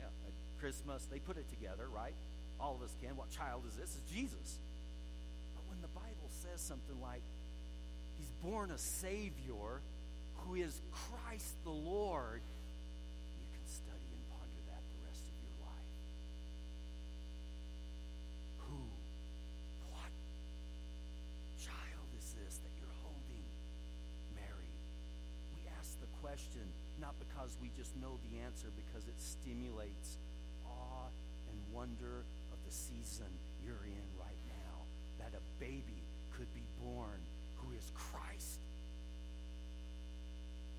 Yeah, 0.00 0.10
at 0.26 0.34
Christmas, 0.58 1.06
they 1.06 1.20
put 1.22 1.36
it 1.36 1.46
together, 1.54 1.86
right? 1.92 2.16
All 2.58 2.74
of 2.74 2.82
us 2.82 2.94
can. 3.02 3.14
What 3.14 3.30
child 3.30 3.62
is 3.68 3.76
this? 3.76 3.94
It's 3.94 4.10
Jesus. 4.10 4.58
Says 6.44 6.60
something 6.60 7.00
like, 7.00 7.22
He's 8.18 8.30
born 8.44 8.70
a 8.70 8.78
Savior 8.78 9.80
who 10.44 10.54
is 10.54 10.76
Christ 10.92 11.56
the 11.64 11.72
Lord, 11.72 12.40
you 13.40 13.48
can 13.48 13.64
study 13.64 14.08
and 14.12 14.22
ponder 14.28 14.60
that 14.68 14.82
the 14.92 15.00
rest 15.08 15.24
of 15.24 15.34
your 15.40 15.56
life. 15.64 15.90
Who, 18.68 18.80
what 19.88 20.12
child 21.64 22.08
is 22.20 22.26
this 22.36 22.60
that 22.60 22.72
you're 22.76 22.98
holding, 23.00 23.44
Mary? 24.36 24.72
We 25.56 25.64
ask 25.80 25.96
the 25.98 26.10
question 26.20 26.68
not 27.00 27.16
because 27.18 27.56
we 27.64 27.72
just 27.74 27.96
know 27.96 28.20
the 28.30 28.44
answer, 28.44 28.68
because 28.76 29.08
it 29.08 29.16
stimulates 29.16 30.20
awe 30.68 31.08
and 31.48 31.56
wonder 31.72 32.22
of 32.52 32.58
the 32.68 32.72
season 32.72 33.32
you're 33.64 33.88
in 33.88 34.06
right 34.20 34.44
now. 34.46 34.76
That 35.24 35.32
a 35.32 35.42
baby 35.58 36.03
could 36.36 36.52
be 36.54 36.62
born 36.82 37.20
who 37.58 37.72
is 37.76 37.84
Christ. 37.94 38.58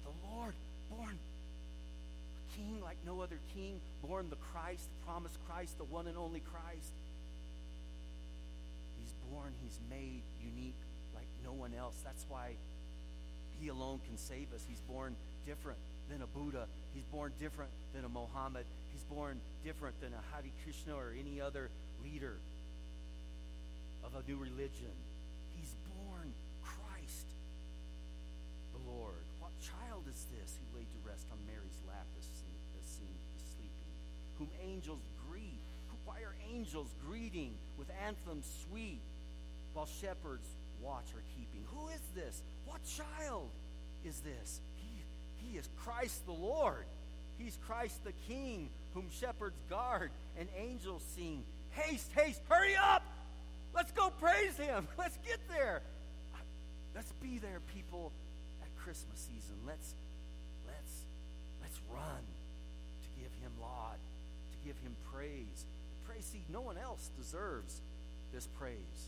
The 0.03 0.11
Lord, 0.29 0.53
born 0.89 1.15
a 1.15 2.57
king 2.57 2.81
like 2.83 2.97
no 3.05 3.21
other 3.21 3.39
king, 3.55 3.79
born 4.07 4.29
the 4.29 4.37
Christ, 4.53 4.83
the 4.83 5.05
promised 5.05 5.37
Christ, 5.49 5.77
the 5.77 5.85
one 5.85 6.07
and 6.07 6.17
only 6.17 6.41
Christ. 6.41 6.91
He's 8.99 9.13
born, 9.31 9.51
he's 9.63 9.79
made 9.89 10.21
unique 10.43 10.75
like 11.13 11.27
no 11.43 11.53
one 11.53 11.71
else. 11.77 11.95
That's 12.03 12.25
why 12.29 12.51
he 13.59 13.69
alone 13.69 13.99
can 14.07 14.17
save 14.17 14.53
us. 14.53 14.63
He's 14.67 14.81
born 14.89 15.15
different 15.45 15.79
than 16.09 16.21
a 16.21 16.27
Buddha. 16.27 16.65
He's 16.93 17.05
born 17.05 17.31
different 17.39 17.71
than 17.93 18.05
a 18.05 18.09
Mohammed. 18.09 18.65
He's 18.93 19.03
born 19.03 19.39
different 19.63 19.99
than 20.01 20.11
a 20.13 20.23
Hare 20.35 20.51
Krishna 20.63 20.95
or 20.95 21.13
any 21.17 21.41
other 21.41 21.69
leader. 22.03 22.35
of 24.05 24.13
a 24.13 24.29
new 24.29 24.37
religion. 24.37 24.93
Angels 34.75 34.99
greet? 35.29 35.59
Why 36.05 36.17
are 36.17 36.35
angels 36.53 36.87
greeting 37.07 37.53
with 37.77 37.87
anthems 38.05 38.45
sweet 38.69 38.99
while 39.73 39.87
shepherds 40.01 40.47
watch 40.81 41.05
are 41.15 41.23
keeping? 41.37 41.65
Who 41.73 41.87
is 41.87 42.01
this? 42.13 42.41
What 42.65 42.81
child 42.85 43.49
is 44.05 44.19
this? 44.19 44.59
He, 44.77 45.47
he 45.47 45.57
is 45.57 45.67
Christ 45.83 46.25
the 46.25 46.33
Lord. 46.33 46.85
He's 47.37 47.57
Christ 47.67 48.03
the 48.03 48.13
King, 48.27 48.69
whom 48.93 49.05
shepherds 49.19 49.57
guard 49.69 50.11
and 50.37 50.47
angels 50.57 51.03
sing. 51.15 51.43
Haste, 51.71 52.11
haste, 52.13 52.41
hurry 52.47 52.75
up! 52.75 53.03
Let's 53.73 53.91
go 53.91 54.09
praise 54.21 54.55
him. 54.57 54.87
Let's 54.97 55.17
get 55.27 55.39
there. 55.49 55.81
Let's 56.95 57.11
be 57.21 57.39
there, 57.39 57.59
people, 57.73 58.13
at 58.61 58.83
Christmas 58.83 59.19
season. 59.19 59.55
Let's 59.67 59.93
let's 60.65 61.03
let's 61.61 61.77
run 61.91 62.23
to 63.03 63.21
give 63.21 63.31
him 63.43 63.51
laud, 63.59 63.99
give 64.65 64.77
him 64.81 64.95
praise. 65.13 65.65
Praise, 66.09 66.25
see, 66.25 66.41
no 66.49 66.61
one 66.61 66.77
else 66.77 67.09
deserves 67.17 67.81
this 68.33 68.47
praise. 68.59 68.99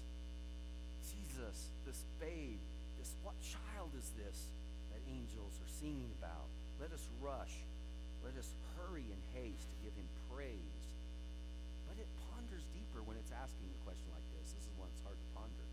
Jesus, 1.10 1.68
this 1.86 2.02
babe, 2.22 2.62
this 2.98 3.12
what 3.24 3.36
child 3.42 3.92
is 3.98 4.08
this 4.16 4.48
that 4.94 5.02
angels 5.10 5.58
are 5.60 5.72
singing 5.82 6.10
about? 6.22 6.48
Let 6.80 6.94
us 6.94 7.04
rush 7.22 7.58
let 8.28 8.34
us 8.38 8.52
hurry 8.76 9.06
and 9.08 9.22
haste 9.40 9.68
to 9.72 9.78
give 9.88 9.94
him 9.94 10.04
praise. 10.28 10.84
But 11.88 11.96
it 11.96 12.10
ponders 12.28 12.66
deeper 12.74 13.00
when 13.06 13.16
it's 13.16 13.32
asking 13.32 13.72
a 13.72 13.80
question 13.88 14.12
like 14.12 14.28
this. 14.36 14.52
This 14.52 14.66
is 14.66 14.74
one 14.76 14.92
that's 14.92 15.06
hard 15.06 15.16
to 15.16 15.30
ponder, 15.38 15.66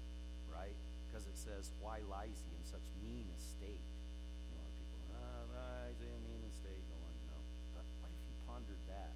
right? 0.53 0.77
Because 1.09 1.27
it 1.27 1.35
says, 1.35 1.75
Why 1.81 2.05
lies 2.07 2.39
he 2.47 2.53
in 2.55 2.65
such 2.69 2.85
mean 3.03 3.27
estate? 3.35 3.83
You 3.83 4.55
know, 4.55 4.63
a 4.63 4.63
lot 4.63 4.71
of 4.71 4.77
people, 4.79 4.99
ah, 5.19 5.41
why 5.51 5.91
is 5.91 5.99
he 5.99 6.07
in 6.07 6.23
mean 6.31 6.43
estate? 6.47 6.85
No 6.95 6.99
one, 7.03 7.17
no. 7.27 7.39
But 7.75 7.87
what 7.99 8.11
if 8.15 8.23
you 8.23 8.35
pondered 8.47 8.83
that? 8.87 9.13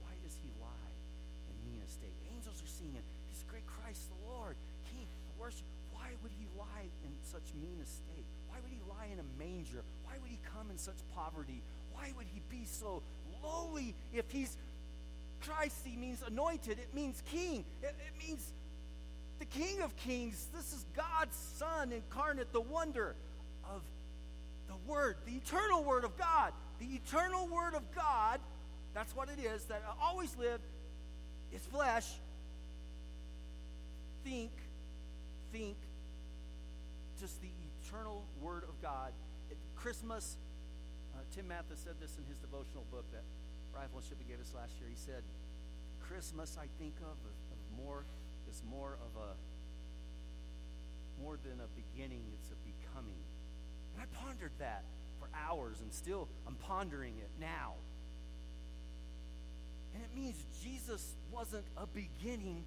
Why 0.00 0.14
does 0.24 0.34
he 0.40 0.48
lie 0.62 0.96
in 1.52 1.54
mean 1.66 1.84
estate? 1.84 2.14
Angels 2.32 2.56
are 2.56 2.72
singing, 2.72 3.04
He's 3.28 3.44
great 3.52 3.68
Christ 3.68 4.08
the 4.08 4.20
Lord. 4.32 4.56
He 4.96 5.04
worship. 5.36 5.68
Why 5.92 6.08
would 6.24 6.32
he 6.40 6.48
lie 6.56 6.88
in 7.04 7.12
such 7.20 7.44
mean 7.60 7.84
estate? 7.84 8.24
Why 8.48 8.56
would 8.64 8.72
he 8.72 8.80
lie 8.88 9.12
in 9.12 9.20
a 9.20 9.28
manger? 9.36 9.84
Why 10.08 10.16
would 10.20 10.32
he 10.32 10.40
come 10.56 10.71
in 10.71 10.71
such 10.82 10.98
poverty? 11.14 11.62
why 12.02 12.12
would 12.16 12.26
he 12.32 12.40
be 12.50 12.64
so 12.64 13.02
lowly 13.42 13.94
if 14.12 14.30
he's 14.30 14.56
Christ? 15.40 15.76
He 15.84 15.96
means 15.96 16.22
anointed, 16.26 16.78
it 16.78 16.94
means 16.94 17.22
king, 17.30 17.64
it, 17.82 17.94
it 18.06 18.26
means 18.26 18.52
the 19.38 19.44
King 19.44 19.82
of 19.82 19.96
Kings. 19.96 20.46
This 20.54 20.72
is 20.72 20.84
God's 20.96 21.36
Son 21.56 21.92
incarnate, 21.92 22.52
the 22.52 22.60
wonder 22.60 23.14
of 23.64 23.82
the 24.68 24.74
Word, 24.86 25.16
the 25.26 25.32
eternal 25.32 25.82
Word 25.82 26.04
of 26.04 26.16
God. 26.16 26.52
The 26.78 26.86
eternal 26.86 27.46
Word 27.48 27.74
of 27.74 27.82
God, 27.94 28.40
that's 28.94 29.14
what 29.14 29.28
it 29.28 29.44
is, 29.44 29.64
that 29.64 29.82
always 30.00 30.36
lived, 30.36 30.62
is 31.52 31.60
flesh. 31.62 32.08
Think, 34.24 34.50
think, 35.52 35.76
just 37.20 37.40
the 37.40 37.48
eternal 37.84 38.24
Word 38.40 38.62
of 38.62 38.80
God. 38.80 39.12
At 39.50 39.56
Christmas, 39.74 40.36
Uh, 41.22 41.34
Tim 41.34 41.46
Mathis 41.46 41.78
said 41.78 41.94
this 42.00 42.18
in 42.18 42.24
his 42.26 42.38
devotional 42.38 42.82
book 42.90 43.06
that 43.12 43.22
Rifle 43.70 44.02
and 44.02 44.26
gave 44.26 44.40
us 44.42 44.50
last 44.58 44.74
year. 44.80 44.90
He 44.90 44.98
said, 44.98 45.22
Christmas 46.02 46.58
I 46.58 46.66
think 46.82 46.98
of, 46.98 47.14
of, 47.14 47.36
of 47.54 47.58
more 47.78 48.02
is 48.50 48.62
more 48.68 48.98
of 48.98 49.22
a 49.22 49.30
more 51.22 51.38
than 51.44 51.60
a 51.62 51.70
beginning, 51.78 52.24
it's 52.34 52.50
a 52.50 52.58
becoming. 52.66 53.22
And 53.94 54.02
I 54.02 54.06
pondered 54.18 54.50
that 54.58 54.82
for 55.20 55.28
hours 55.30 55.76
and 55.80 55.92
still 55.92 56.26
I'm 56.46 56.56
pondering 56.56 57.14
it 57.18 57.30
now. 57.38 57.74
And 59.94 60.02
it 60.02 60.10
means 60.18 60.34
Jesus 60.64 61.14
wasn't 61.30 61.64
a 61.76 61.86
beginning, 61.86 62.64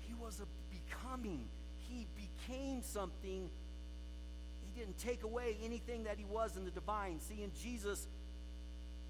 he 0.00 0.14
was 0.14 0.40
a 0.40 0.48
becoming. 0.74 1.46
He 1.88 2.06
became 2.16 2.82
something 2.82 3.50
he 4.72 4.80
didn't 4.80 4.98
take 4.98 5.22
away 5.22 5.56
anything 5.64 6.04
that 6.04 6.16
he 6.18 6.24
was 6.24 6.56
in 6.56 6.64
the 6.64 6.70
divine. 6.70 7.20
See, 7.20 7.42
in 7.42 7.50
Jesus, 7.60 8.06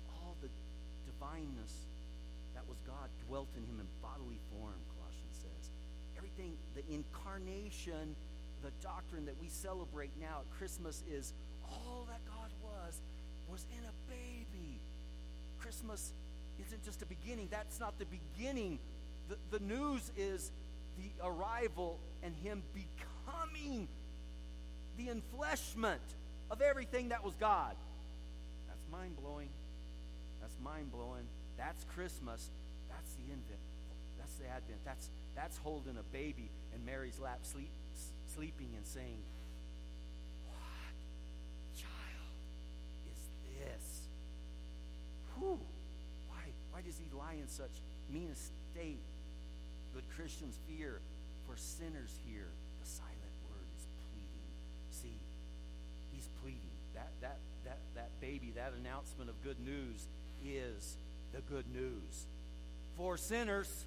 all 0.08 0.34
the 0.42 0.48
divineness 1.06 1.72
that 2.54 2.66
was 2.68 2.78
God 2.86 3.08
dwelt 3.28 3.48
in 3.56 3.62
him 3.62 3.80
in 3.80 3.86
bodily 4.02 4.40
form, 4.50 4.74
Colossians 4.98 5.36
says. 5.38 5.70
Everything, 6.16 6.52
the 6.74 6.82
incarnation, 6.92 8.16
the 8.62 8.70
doctrine 8.82 9.26
that 9.26 9.34
we 9.40 9.48
celebrate 9.48 10.10
now 10.20 10.40
at 10.40 10.58
Christmas 10.58 11.02
is 11.10 11.32
all 11.70 12.06
that 12.08 12.20
God 12.26 12.50
was, 12.62 13.00
was 13.50 13.66
in 13.76 13.84
a 13.84 13.94
baby. 14.10 14.78
Christmas 15.60 16.12
isn't 16.66 16.84
just 16.84 17.02
a 17.02 17.06
beginning. 17.06 17.48
That's 17.50 17.80
not 17.80 17.98
the 17.98 18.06
beginning. 18.06 18.78
The, 19.28 19.36
the 19.50 19.64
news 19.64 20.10
is 20.16 20.50
the 20.98 21.26
arrival 21.26 21.98
and 22.22 22.34
him 22.42 22.62
becoming 22.74 23.88
the 24.96 25.08
enfleshment 25.08 26.04
of 26.50 26.60
everything 26.60 27.08
that 27.08 27.24
was 27.24 27.34
God. 27.40 27.74
That's 28.68 28.84
mind 28.90 29.16
blowing. 29.22 29.48
That's 30.40 30.54
mind 30.62 30.92
blowing. 30.92 31.24
That's 31.56 31.84
Christmas. 31.94 32.48
That's 32.90 33.12
the 33.14 33.32
invent. 33.32 33.62
That's 34.18 34.34
the 34.34 34.46
Advent. 34.46 34.78
That's 34.84 35.08
that's 35.34 35.56
holding 35.58 35.96
a 35.96 36.02
baby 36.12 36.48
in 36.74 36.84
Mary's 36.84 37.18
lap, 37.18 37.40
sleep, 37.42 37.70
sleeping 38.34 38.68
and 38.76 38.86
saying, 38.86 39.18
"What 40.48 40.94
child 41.80 42.36
is 43.10 43.20
this? 43.58 44.00
Who? 45.40 45.58
Why? 46.28 46.44
Why 46.72 46.82
does 46.82 46.98
he 46.98 47.16
lie 47.16 47.40
in 47.40 47.48
such 47.48 47.72
mean 48.12 48.30
a 48.30 48.36
state? 48.74 49.00
Good 49.94 50.04
Christians 50.16 50.56
fear, 50.68 51.00
for 51.46 51.56
sinners 51.56 52.12
here 52.26 52.48
pleading. 56.40 56.58
That, 56.94 57.08
that, 57.20 57.38
that, 57.64 57.78
that 57.94 58.10
baby, 58.20 58.52
that 58.56 58.72
announcement 58.78 59.30
of 59.30 59.42
good 59.42 59.58
news 59.64 60.06
is 60.44 60.96
the 61.32 61.40
good 61.42 61.64
news. 61.72 62.26
For 62.96 63.16
sinners, 63.16 63.84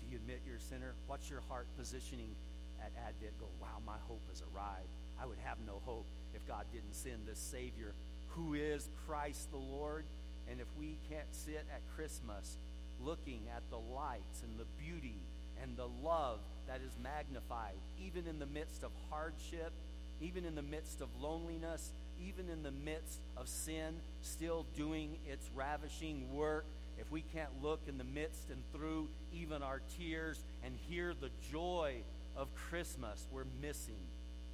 do 0.00 0.12
you 0.12 0.16
admit 0.16 0.40
you're 0.46 0.56
a 0.56 0.60
sinner? 0.60 0.92
What's 1.06 1.30
your 1.30 1.42
heart 1.48 1.66
positioning 1.78 2.34
at 2.80 2.92
Advent? 3.06 3.38
Go, 3.40 3.46
wow, 3.60 3.80
my 3.86 3.96
hope 4.08 4.22
has 4.30 4.42
arrived. 4.54 4.92
I 5.20 5.26
would 5.26 5.38
have 5.44 5.58
no 5.66 5.80
hope 5.84 6.06
if 6.34 6.46
God 6.46 6.64
didn't 6.72 6.94
send 6.94 7.26
this 7.26 7.38
Savior 7.38 7.92
who 8.34 8.54
is 8.54 8.88
Christ 9.06 9.50
the 9.50 9.58
Lord. 9.58 10.04
And 10.50 10.60
if 10.60 10.66
we 10.78 10.96
can't 11.10 11.32
sit 11.32 11.64
at 11.72 11.80
Christmas 11.96 12.56
looking 13.00 13.40
at 13.54 13.62
the 13.70 13.78
lights 13.94 14.42
and 14.42 14.58
the 14.58 14.66
beauty 14.84 15.16
and 15.62 15.76
the 15.76 15.88
love 16.02 16.40
that 16.66 16.80
is 16.80 16.92
magnified, 17.02 17.74
even 18.04 18.26
in 18.26 18.38
the 18.38 18.46
midst 18.46 18.82
of 18.82 18.90
hardship 19.10 19.72
even 20.22 20.44
in 20.44 20.54
the 20.54 20.62
midst 20.62 21.00
of 21.00 21.08
loneliness, 21.20 21.90
even 22.24 22.48
in 22.48 22.62
the 22.62 22.70
midst 22.70 23.18
of 23.36 23.48
sin 23.48 23.94
still 24.22 24.64
doing 24.76 25.16
its 25.28 25.48
ravishing 25.54 26.34
work, 26.34 26.64
if 26.98 27.10
we 27.10 27.22
can't 27.34 27.50
look 27.62 27.80
in 27.88 27.98
the 27.98 28.04
midst 28.04 28.50
and 28.50 28.62
through 28.72 29.08
even 29.34 29.62
our 29.62 29.80
tears 29.98 30.38
and 30.64 30.74
hear 30.88 31.14
the 31.20 31.30
joy 31.50 31.96
of 32.36 32.48
Christmas, 32.54 33.26
we're 33.32 33.46
missing 33.60 33.98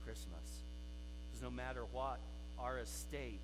Christmas. 0.04 0.62
Because 1.28 1.42
no 1.42 1.50
matter 1.50 1.84
what 1.92 2.18
our 2.58 2.78
estate, 2.78 3.40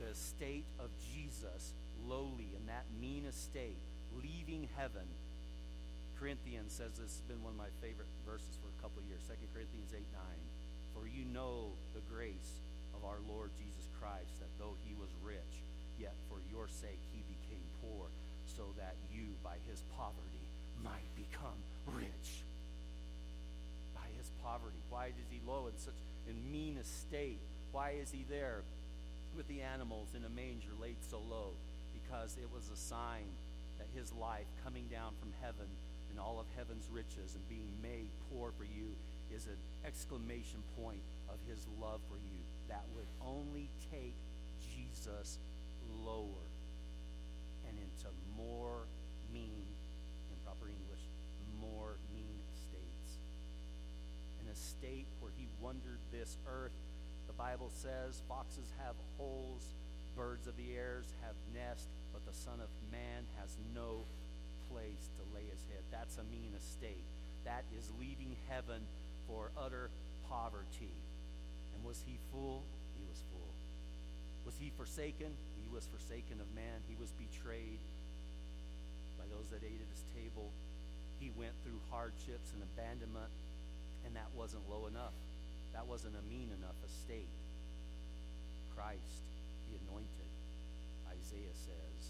the 0.00 0.06
estate 0.06 0.64
of 0.78 0.88
Jesus, 1.12 1.72
lowly 2.08 2.48
in 2.56 2.66
that 2.66 2.84
mean 3.00 3.24
estate, 3.28 3.76
leaving 4.22 4.68
heaven, 4.76 5.04
Corinthians 6.18 6.72
says 6.72 6.90
this 6.98 7.14
has 7.14 7.26
been 7.28 7.42
one 7.44 7.52
of 7.52 7.58
my 7.58 7.70
favorite 7.80 8.08
verses 8.26 8.58
for 8.58 8.66
a 8.66 8.82
couple 8.82 9.02
of 9.02 9.06
years. 9.06 9.20
2 9.28 9.34
Corinthians 9.54 9.92
8 9.94 10.00
9. 10.00 10.22
For 10.98 11.06
you 11.06 11.22
know 11.30 11.70
the 11.94 12.02
grace 12.10 12.58
of 12.90 13.06
our 13.06 13.22
Lord 13.30 13.54
Jesus 13.54 13.86
Christ, 14.02 14.34
that 14.42 14.50
though 14.58 14.74
he 14.82 14.98
was 14.98 15.14
rich, 15.22 15.54
yet 15.94 16.14
for 16.26 16.42
your 16.50 16.66
sake 16.66 16.98
he 17.14 17.22
became 17.30 17.62
poor, 17.86 18.10
so 18.58 18.66
that 18.74 18.98
you, 19.14 19.30
by 19.46 19.62
his 19.70 19.78
poverty, 19.94 20.42
might 20.82 21.06
become 21.14 21.54
rich. 21.94 22.42
By 23.94 24.10
his 24.18 24.26
poverty. 24.42 24.82
Why 24.90 25.14
is 25.14 25.30
he 25.30 25.38
low 25.46 25.70
in 25.70 25.78
such 25.78 25.94
in 26.26 26.34
mean 26.50 26.78
estate? 26.82 27.38
Why 27.70 27.94
is 28.02 28.10
he 28.10 28.26
there 28.26 28.66
with 29.36 29.46
the 29.46 29.62
animals 29.62 30.08
in 30.18 30.26
a 30.26 30.32
manger 30.34 30.74
laid 30.82 30.98
so 31.06 31.22
low? 31.30 31.54
Because 31.94 32.34
it 32.42 32.50
was 32.50 32.66
a 32.74 32.76
sign 32.76 33.30
that 33.78 33.86
his 33.94 34.10
life 34.18 34.50
coming 34.64 34.90
down 34.90 35.14
from 35.22 35.30
heaven 35.42 35.70
and 36.10 36.18
all 36.18 36.40
of 36.42 36.46
heaven's 36.58 36.90
riches 36.90 37.38
and 37.38 37.48
being 37.48 37.70
made 37.86 38.10
poor 38.34 38.50
for 38.58 38.64
you 38.64 38.90
is 39.34 39.46
an 39.46 39.58
exclamation 39.86 40.62
point 40.80 41.00
of 41.28 41.36
his 41.48 41.66
love 41.80 42.00
for 42.08 42.16
you 42.16 42.38
that 42.68 42.84
would 42.94 43.08
only 43.24 43.68
take 43.90 44.14
Jesus 44.74 45.38
lower 46.04 46.46
and 47.68 47.76
into 47.78 48.08
more 48.36 48.84
mean, 49.32 49.66
in 50.30 50.36
proper 50.44 50.68
English, 50.68 51.04
more 51.60 51.96
mean 52.14 52.40
states. 52.68 53.18
In 54.42 54.50
a 54.50 54.56
state 54.56 55.06
where 55.20 55.32
he 55.36 55.46
wandered 55.60 56.00
this 56.12 56.36
earth. 56.46 56.72
The 57.26 57.34
Bible 57.34 57.70
says 57.70 58.22
foxes 58.28 58.72
have 58.82 58.96
holes, 59.18 59.62
birds 60.16 60.46
of 60.46 60.56
the 60.56 60.74
airs 60.74 61.06
have 61.22 61.36
nests, 61.54 61.86
but 62.12 62.24
the 62.24 62.32
Son 62.32 62.58
of 62.60 62.72
Man 62.90 63.22
has 63.38 63.52
no 63.74 64.00
place 64.72 65.08
to 65.20 65.22
lay 65.36 65.44
his 65.44 65.62
head. 65.68 65.84
That's 65.92 66.16
a 66.16 66.24
mean 66.32 66.52
estate. 66.56 67.04
That 67.44 67.64
is 67.76 67.84
leaving 68.00 68.36
heaven 68.48 68.80
for 69.28 69.52
utter 69.60 69.90
poverty. 70.28 70.96
And 71.76 71.84
was 71.84 72.00
he 72.08 72.18
full? 72.32 72.64
He 72.96 73.04
was 73.06 73.20
full. 73.30 73.52
Was 74.48 74.56
he 74.58 74.72
forsaken? 74.74 75.28
He 75.28 75.68
was 75.68 75.84
forsaken 75.86 76.40
of 76.40 76.48
man. 76.56 76.80
He 76.88 76.96
was 76.96 77.12
betrayed 77.20 77.78
by 79.20 79.28
those 79.28 79.46
that 79.52 79.60
ate 79.62 79.78
at 79.78 79.90
his 79.92 80.04
table. 80.16 80.48
He 81.20 81.30
went 81.36 81.52
through 81.62 81.78
hardships 81.92 82.50
and 82.56 82.62
abandonment, 82.64 83.30
and 84.06 84.16
that 84.16 84.32
wasn't 84.34 84.64
low 84.70 84.88
enough. 84.88 85.14
That 85.76 85.86
wasn't 85.86 86.16
a 86.16 86.24
mean 86.32 86.48
enough 86.56 86.80
estate. 86.88 87.28
Christ, 88.74 89.22
the 89.68 89.76
anointed, 89.84 90.30
Isaiah 91.12 91.52
says, 91.52 92.00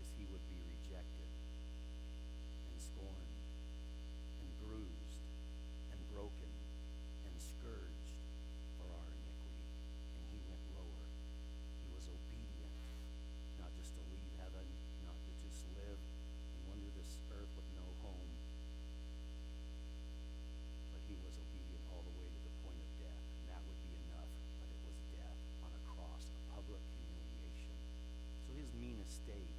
is 0.00 0.06
he 0.18 0.24
would 0.32 0.42
be 0.50 0.58
rejected 0.80 1.30
and 1.30 2.76
scorned 2.80 3.36
and 4.40 4.48
bruised 4.64 5.20
and 5.92 6.00
broken 6.16 6.50
and 7.28 7.34
scourged 7.36 8.16
for 8.80 8.88
our 8.88 9.08
iniquity. 9.12 9.68
And 10.16 10.24
he 10.32 10.40
went 10.48 10.64
lower. 10.74 11.04
He 11.84 11.88
was 11.92 12.08
obedient, 12.08 12.80
not 13.60 13.68
just 13.76 13.92
to 13.94 14.02
leave 14.08 14.32
heaven, 14.40 14.64
not 15.04 15.20
to 15.20 15.32
just 15.44 15.60
live 15.76 16.00
and 16.00 16.60
wander 16.72 16.88
this 16.96 17.20
earth 17.36 17.52
with 17.52 17.68
no 17.76 17.84
home, 18.00 18.32
but 20.96 21.04
he 21.04 21.20
was 21.20 21.36
obedient 21.36 21.84
all 21.92 22.00
the 22.00 22.16
way 22.16 22.26
to 22.32 22.40
the 22.48 22.54
point 22.64 22.80
of 22.80 22.90
death. 22.96 23.24
And 23.44 23.44
that 23.52 23.60
would 23.68 23.80
be 23.84 23.92
enough, 24.08 24.30
but 24.64 24.68
it 24.72 24.80
was 24.88 24.98
death 25.12 25.40
on 25.60 25.70
a 25.70 25.82
cross, 25.92 26.24
a 26.24 26.40
public 26.56 26.80
humiliation. 26.96 27.76
So 28.48 28.56
his 28.56 28.70
mean 28.80 28.98
estate, 29.04 29.52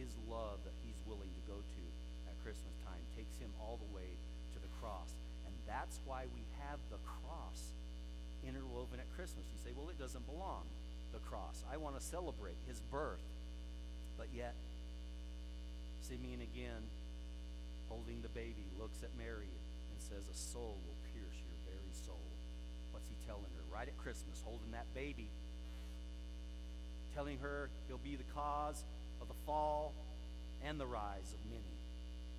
his 0.00 0.12
love 0.30 0.62
that 0.62 0.74
he's 0.86 0.96
willing 1.04 1.28
to 1.28 1.42
go 1.50 1.58
to 1.58 1.82
at 2.30 2.38
Christmas 2.46 2.72
time 2.86 3.02
takes 3.18 3.34
him 3.42 3.50
all 3.58 3.76
the 3.82 3.90
way 3.90 4.06
to 4.54 4.58
the 4.62 4.70
cross. 4.78 5.10
And 5.44 5.52
that's 5.66 5.98
why 6.06 6.30
we 6.30 6.46
have 6.62 6.78
the 6.94 7.02
cross 7.02 7.74
interwoven 8.46 9.02
at 9.02 9.10
Christmas. 9.18 9.44
You 9.50 9.58
say, 9.60 9.74
well, 9.74 9.90
it 9.90 9.98
doesn't 9.98 10.24
belong, 10.24 10.64
the 11.12 11.20
cross. 11.26 11.66
I 11.66 11.76
want 11.76 11.98
to 11.98 12.02
celebrate 12.02 12.56
his 12.70 12.78
birth. 12.88 13.26
But 14.16 14.30
yet, 14.32 14.54
Simeon 16.06 16.40
again, 16.40 16.82
holding 17.88 18.22
the 18.22 18.30
baby, 18.30 18.64
looks 18.78 19.02
at 19.02 19.10
Mary 19.18 19.50
and 19.50 19.98
says, 19.98 20.22
A 20.30 20.36
soul 20.36 20.78
will 20.86 21.00
pierce 21.10 21.38
your 21.42 21.58
very 21.66 21.92
soul. 22.06 22.26
What's 22.92 23.08
he 23.10 23.16
telling 23.26 23.50
her? 23.50 23.64
Right 23.74 23.88
at 23.88 23.96
Christmas, 23.98 24.42
holding 24.44 24.70
that 24.72 24.86
baby, 24.94 25.28
telling 27.14 27.38
her 27.38 27.68
he'll 27.88 28.02
be 28.02 28.16
the 28.16 28.28
cause 28.34 28.84
of 29.20 29.28
the 29.28 29.38
fall 29.46 29.92
and 30.66 30.80
the 30.80 30.86
rise 30.86 31.34
of 31.34 31.40
many. 31.50 31.74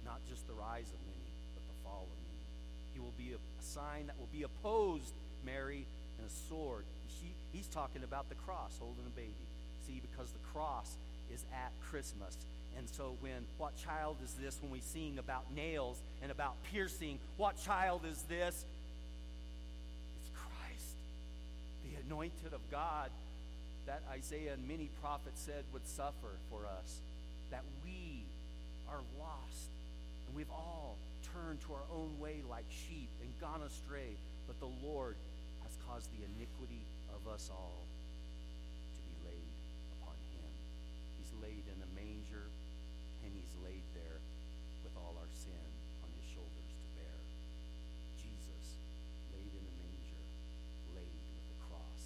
Not 0.05 0.19
just 0.29 0.47
the 0.47 0.53
rise 0.53 0.89
of 0.89 0.99
many, 1.07 1.29
but 1.55 1.63
the 1.67 1.77
fall 1.83 2.05
of 2.05 2.19
many. 2.25 2.45
He 2.93 2.99
will 2.99 3.15
be 3.17 3.33
a, 3.33 3.39
sign 3.63 4.07
that 4.07 4.19
will 4.19 4.31
be 4.33 4.43
opposed, 4.43 5.13
Mary, 5.45 5.85
and 6.17 6.27
a 6.27 6.33
sword. 6.49 6.83
She, 7.19 7.31
he's 7.53 7.67
talking 7.67 8.03
about 8.03 8.27
the 8.27 8.35
cross, 8.35 8.75
holding 8.79 9.05
a 9.05 9.15
baby. 9.15 9.45
See, 9.87 10.01
because 10.01 10.31
the 10.31 10.43
cross 10.51 10.95
is 11.33 11.43
at 11.53 11.71
Christmas. 11.89 12.35
And 12.77 12.89
so, 12.89 13.15
when 13.21 13.45
what 13.57 13.77
child 13.77 14.17
is 14.23 14.33
this 14.33 14.57
when 14.61 14.71
we 14.71 14.79
sing 14.79 15.17
about 15.19 15.43
nails 15.55 15.97
and 16.21 16.31
about 16.31 16.55
piercing? 16.71 17.19
What 17.37 17.61
child 17.63 18.01
is 18.09 18.21
this? 18.23 18.65
It's 20.19 20.31
Christ, 20.35 20.95
the 21.85 22.01
anointed 22.07 22.53
of 22.53 22.61
God 22.71 23.09
that 23.87 24.01
Isaiah 24.11 24.53
and 24.53 24.67
many 24.67 24.89
prophets 25.01 25.41
said 25.41 25.63
would 25.73 25.87
suffer 25.87 26.37
for 26.49 26.65
us. 26.65 26.99
That 27.51 27.63
we 27.83 28.25
are 28.89 29.03
lost 29.19 29.69
and 30.31 30.35
we've 30.35 30.51
all 30.51 30.95
turned 31.35 31.59
to 31.67 31.75
our 31.75 31.87
own 31.91 32.15
way 32.19 32.39
like 32.47 32.63
sheep 32.71 33.11
and 33.19 33.27
gone 33.43 33.61
astray. 33.67 34.15
But 34.47 34.59
the 34.63 34.71
Lord 34.79 35.19
has 35.63 35.75
caused 35.83 36.07
the 36.15 36.23
iniquity 36.23 36.87
of 37.11 37.27
us 37.27 37.51
all 37.51 37.83
to 38.95 38.99
be 39.03 39.15
laid 39.27 39.51
upon 39.99 40.15
him. 40.31 40.51
He's 41.19 41.31
laid 41.43 41.67
in 41.67 41.79
a 41.83 41.89
manger, 41.91 42.47
and 43.27 43.31
he's 43.35 43.51
laid 43.59 43.83
there 43.91 44.23
with 44.87 44.95
all 44.95 45.19
our 45.19 45.31
sin 45.35 45.67
on 46.03 46.09
his 46.15 46.27
shoulders 46.31 46.71
to 46.71 46.87
bear. 46.95 47.17
Jesus 48.23 48.79
laid 49.35 49.51
in 49.51 49.65
a 49.67 49.75
manger, 49.83 50.23
laid 50.95 51.11
with 51.11 51.47
the 51.51 51.59
cross 51.67 52.03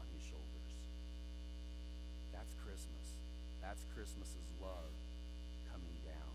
on 0.00 0.08
his 0.16 0.24
shoulders. 0.24 0.72
That's 2.32 2.52
Christmas. 2.64 3.06
That's 3.60 3.84
Christmas's 3.92 4.48
love 4.60 4.92
coming 5.68 6.00
down. 6.04 6.32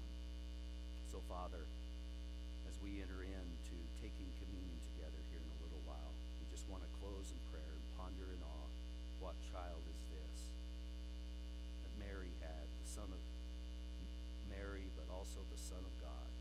So, 1.13 1.22
Father, 1.30 1.62
as 2.66 2.74
we 2.82 3.06
enter 3.06 3.22
into 3.22 3.76
taking 4.02 4.26
communion 4.42 4.82
together 4.98 5.22
here 5.30 5.38
in 5.46 5.52
a 5.54 5.60
little 5.62 5.86
while, 5.86 6.10
we 6.42 6.50
just 6.50 6.66
want 6.74 6.82
to 6.82 6.89
close 6.98 7.30
in 7.30 7.38
prayer 7.54 7.70
and 7.70 7.86
ponder 8.02 8.26
in 8.34 8.42
awe 8.42 8.70
what 9.22 9.38
child 9.54 9.86
is 9.94 10.02
this 10.10 10.38
that 11.86 11.94
Mary 12.02 12.34
had, 12.42 12.66
the 12.66 12.89
Son 12.89 13.06
of 13.13 13.22
Mary, 14.50 14.89
but 14.98 15.06
also 15.13 15.46
the 15.54 15.62
Son 15.62 15.86
of 15.86 15.94
God. 16.02 16.32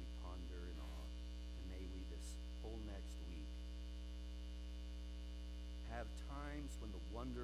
We 0.00 0.08
ponder 0.24 0.64
in 0.64 0.78
awe, 0.80 1.08
and 1.60 1.64
may 1.76 1.84
we 1.92 2.00
this 2.08 2.40
whole 2.64 2.80
next 2.88 3.20
week 3.28 3.52
have 5.92 6.08
times 6.24 6.72
when 6.80 6.88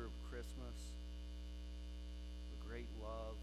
of 0.07 0.15
Christmas, 0.31 0.79
the 2.55 2.61
great 2.63 2.87
love 3.03 3.35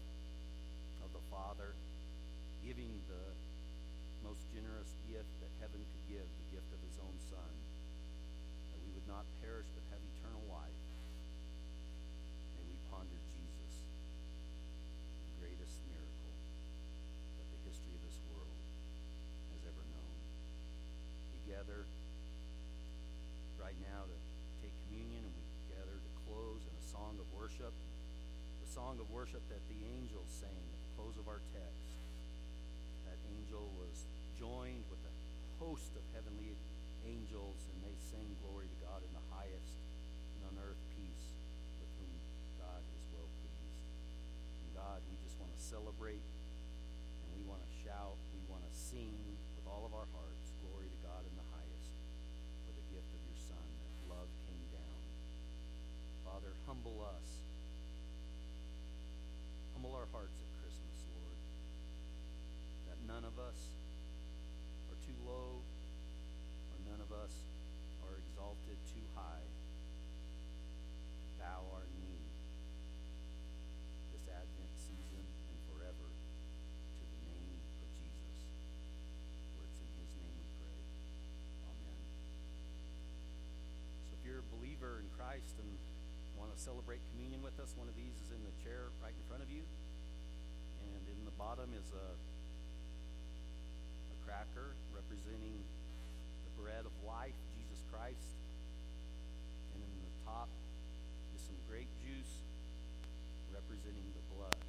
of 1.04 1.12
the 1.12 1.20
Father, 1.28 1.76
giving 2.64 2.88
the 3.12 3.26
most 4.24 4.40
generous 4.48 4.88
gift 5.04 5.28
that 5.44 5.52
heaven 5.60 5.84
could 5.84 6.04
give, 6.08 6.24
the 6.24 6.56
gift 6.56 6.72
of 6.72 6.80
his 6.80 6.96
own 7.04 7.12
Son, 7.28 7.52
that 8.72 8.80
we 8.80 8.96
would 8.96 9.04
not 9.04 9.28
perish 9.44 9.68
but 9.76 9.84
have 9.92 10.00
eternal 10.16 10.40
life. 10.48 10.80
May 12.56 12.64
we 12.64 12.76
ponder 12.88 13.20
Jesus, 13.36 13.72
the 15.20 15.44
greatest 15.44 15.76
miracle 15.92 16.32
that 17.36 17.48
the 17.52 17.60
history 17.68 17.92
of 17.92 18.02
this 18.08 18.16
world 18.32 18.56
has 19.52 19.68
ever 19.68 19.84
known. 19.92 20.16
Together, 21.44 21.84
right 23.60 23.76
now, 23.84 24.08
to 24.08 24.16
take 24.64 24.72
communion, 24.88 25.28
and 25.28 25.34
we 25.36 25.44
gather 25.68 26.00
to 26.00 26.12
close 26.24 26.64
in 26.64 26.72
a 26.72 26.86
song 26.88 27.20
of 27.20 27.28
worship, 27.36 27.76
the 28.64 28.70
song 28.72 28.96
of 28.96 29.12
worship 29.34 29.50
that 29.50 29.66
the 29.66 29.82
angels 29.98 30.30
sang 30.30 30.62
at 30.62 30.78
the 30.78 30.92
close 30.94 31.18
of 31.18 31.26
our 31.26 31.42
text. 31.50 31.90
That 33.02 33.18
angel 33.34 33.66
was 33.74 34.06
joined 34.38 34.86
with 34.86 35.02
a 35.02 35.14
host 35.58 35.90
of 35.98 36.06
heavenly 36.14 36.54
angels, 37.02 37.58
and 37.74 37.82
they 37.82 37.98
sang 38.14 38.30
glory 38.46 38.70
to 38.70 38.78
God 38.86 39.02
in 39.02 39.10
the 39.10 39.26
highest, 39.34 39.74
and 40.38 40.54
on 40.54 40.54
earth 40.62 40.78
peace 40.94 41.26
with 41.82 41.90
whom 41.98 42.14
God 42.62 42.78
is 42.78 43.02
well 43.10 43.26
pleased. 43.42 43.82
And 44.62 44.70
God, 44.78 45.02
we 45.10 45.18
just 45.26 45.34
want 45.42 45.50
to 45.50 45.58
celebrate, 45.58 46.22
and 46.22 47.28
we 47.34 47.42
want 47.42 47.58
to 47.66 47.70
shout, 47.82 48.14
we 48.38 48.42
want 48.46 48.62
to 48.62 48.70
sing 48.70 49.18
with 49.58 49.66
all 49.66 49.82
of 49.82 49.98
our 49.98 50.06
hearts, 50.14 50.46
glory 50.62 50.86
to 50.86 51.00
God 51.02 51.26
in 51.26 51.34
the 51.34 51.48
highest, 51.50 51.90
for 52.62 52.72
the 52.78 52.86
gift 52.94 53.10
of 53.10 53.18
your 53.26 53.40
Son, 53.50 53.66
that 53.82 54.14
love 54.14 54.30
came 54.46 54.62
down. 54.70 55.02
Father, 56.22 56.54
humble. 56.70 57.02
Humble 59.74 60.00
our 60.00 60.08
hearts 60.16 60.38
at 60.40 60.48
Christmas, 60.64 60.96
Lord. 61.12 61.38
That 62.88 62.96
none 63.04 63.26
of 63.28 63.36
us 63.36 63.60
are 64.88 64.96
too 65.04 65.18
low, 65.28 65.60
or 65.60 66.78
none 66.88 67.04
of 67.04 67.12
us 67.12 67.34
are 68.08 68.16
exalted 68.16 68.80
too 68.96 69.04
high. 69.12 69.44
Bow 71.36 71.68
our 71.76 71.84
knee 72.00 72.24
this 74.16 74.24
Advent 74.30 74.72
season 74.80 75.20
and 75.20 75.58
forever 75.68 76.06
to 76.08 77.04
the 77.04 77.20
name 77.28 77.52
of 77.84 77.90
Jesus. 77.92 78.36
For 79.52 79.68
it's 79.68 79.80
in 79.84 79.90
his 80.00 80.12
name 80.16 80.32
we 80.32 80.48
pray. 80.64 80.80
Amen. 81.68 82.00
So 84.08 84.16
if 84.16 84.24
you're 84.24 84.40
a 84.40 84.48
believer 84.48 85.04
in 85.04 85.12
Christ 85.12 85.60
and 85.60 85.68
want 86.40 86.56
to 86.56 86.58
celebrate 86.62 87.04
us, 87.64 87.72
one 87.80 87.88
of 87.88 87.96
these 87.96 88.12
is 88.12 88.28
in 88.28 88.44
the 88.44 88.52
chair 88.60 88.92
right 89.00 89.16
in 89.16 89.24
front 89.24 89.40
of 89.40 89.48
you. 89.48 89.64
And 90.84 91.00
in 91.08 91.24
the 91.24 91.32
bottom 91.40 91.72
is 91.72 91.88
a, 91.96 92.08
a 94.12 94.16
cracker 94.28 94.76
representing 94.92 95.56
the 96.44 96.52
bread 96.60 96.84
of 96.84 96.92
life, 97.08 97.32
Jesus 97.56 97.80
Christ. 97.88 98.36
And 99.72 99.80
in 99.80 99.96
the 99.96 100.12
top 100.28 100.52
is 101.32 101.40
some 101.40 101.56
grape 101.64 101.88
juice 102.04 102.44
representing 103.48 104.12
the 104.12 104.24
blood 104.36 104.63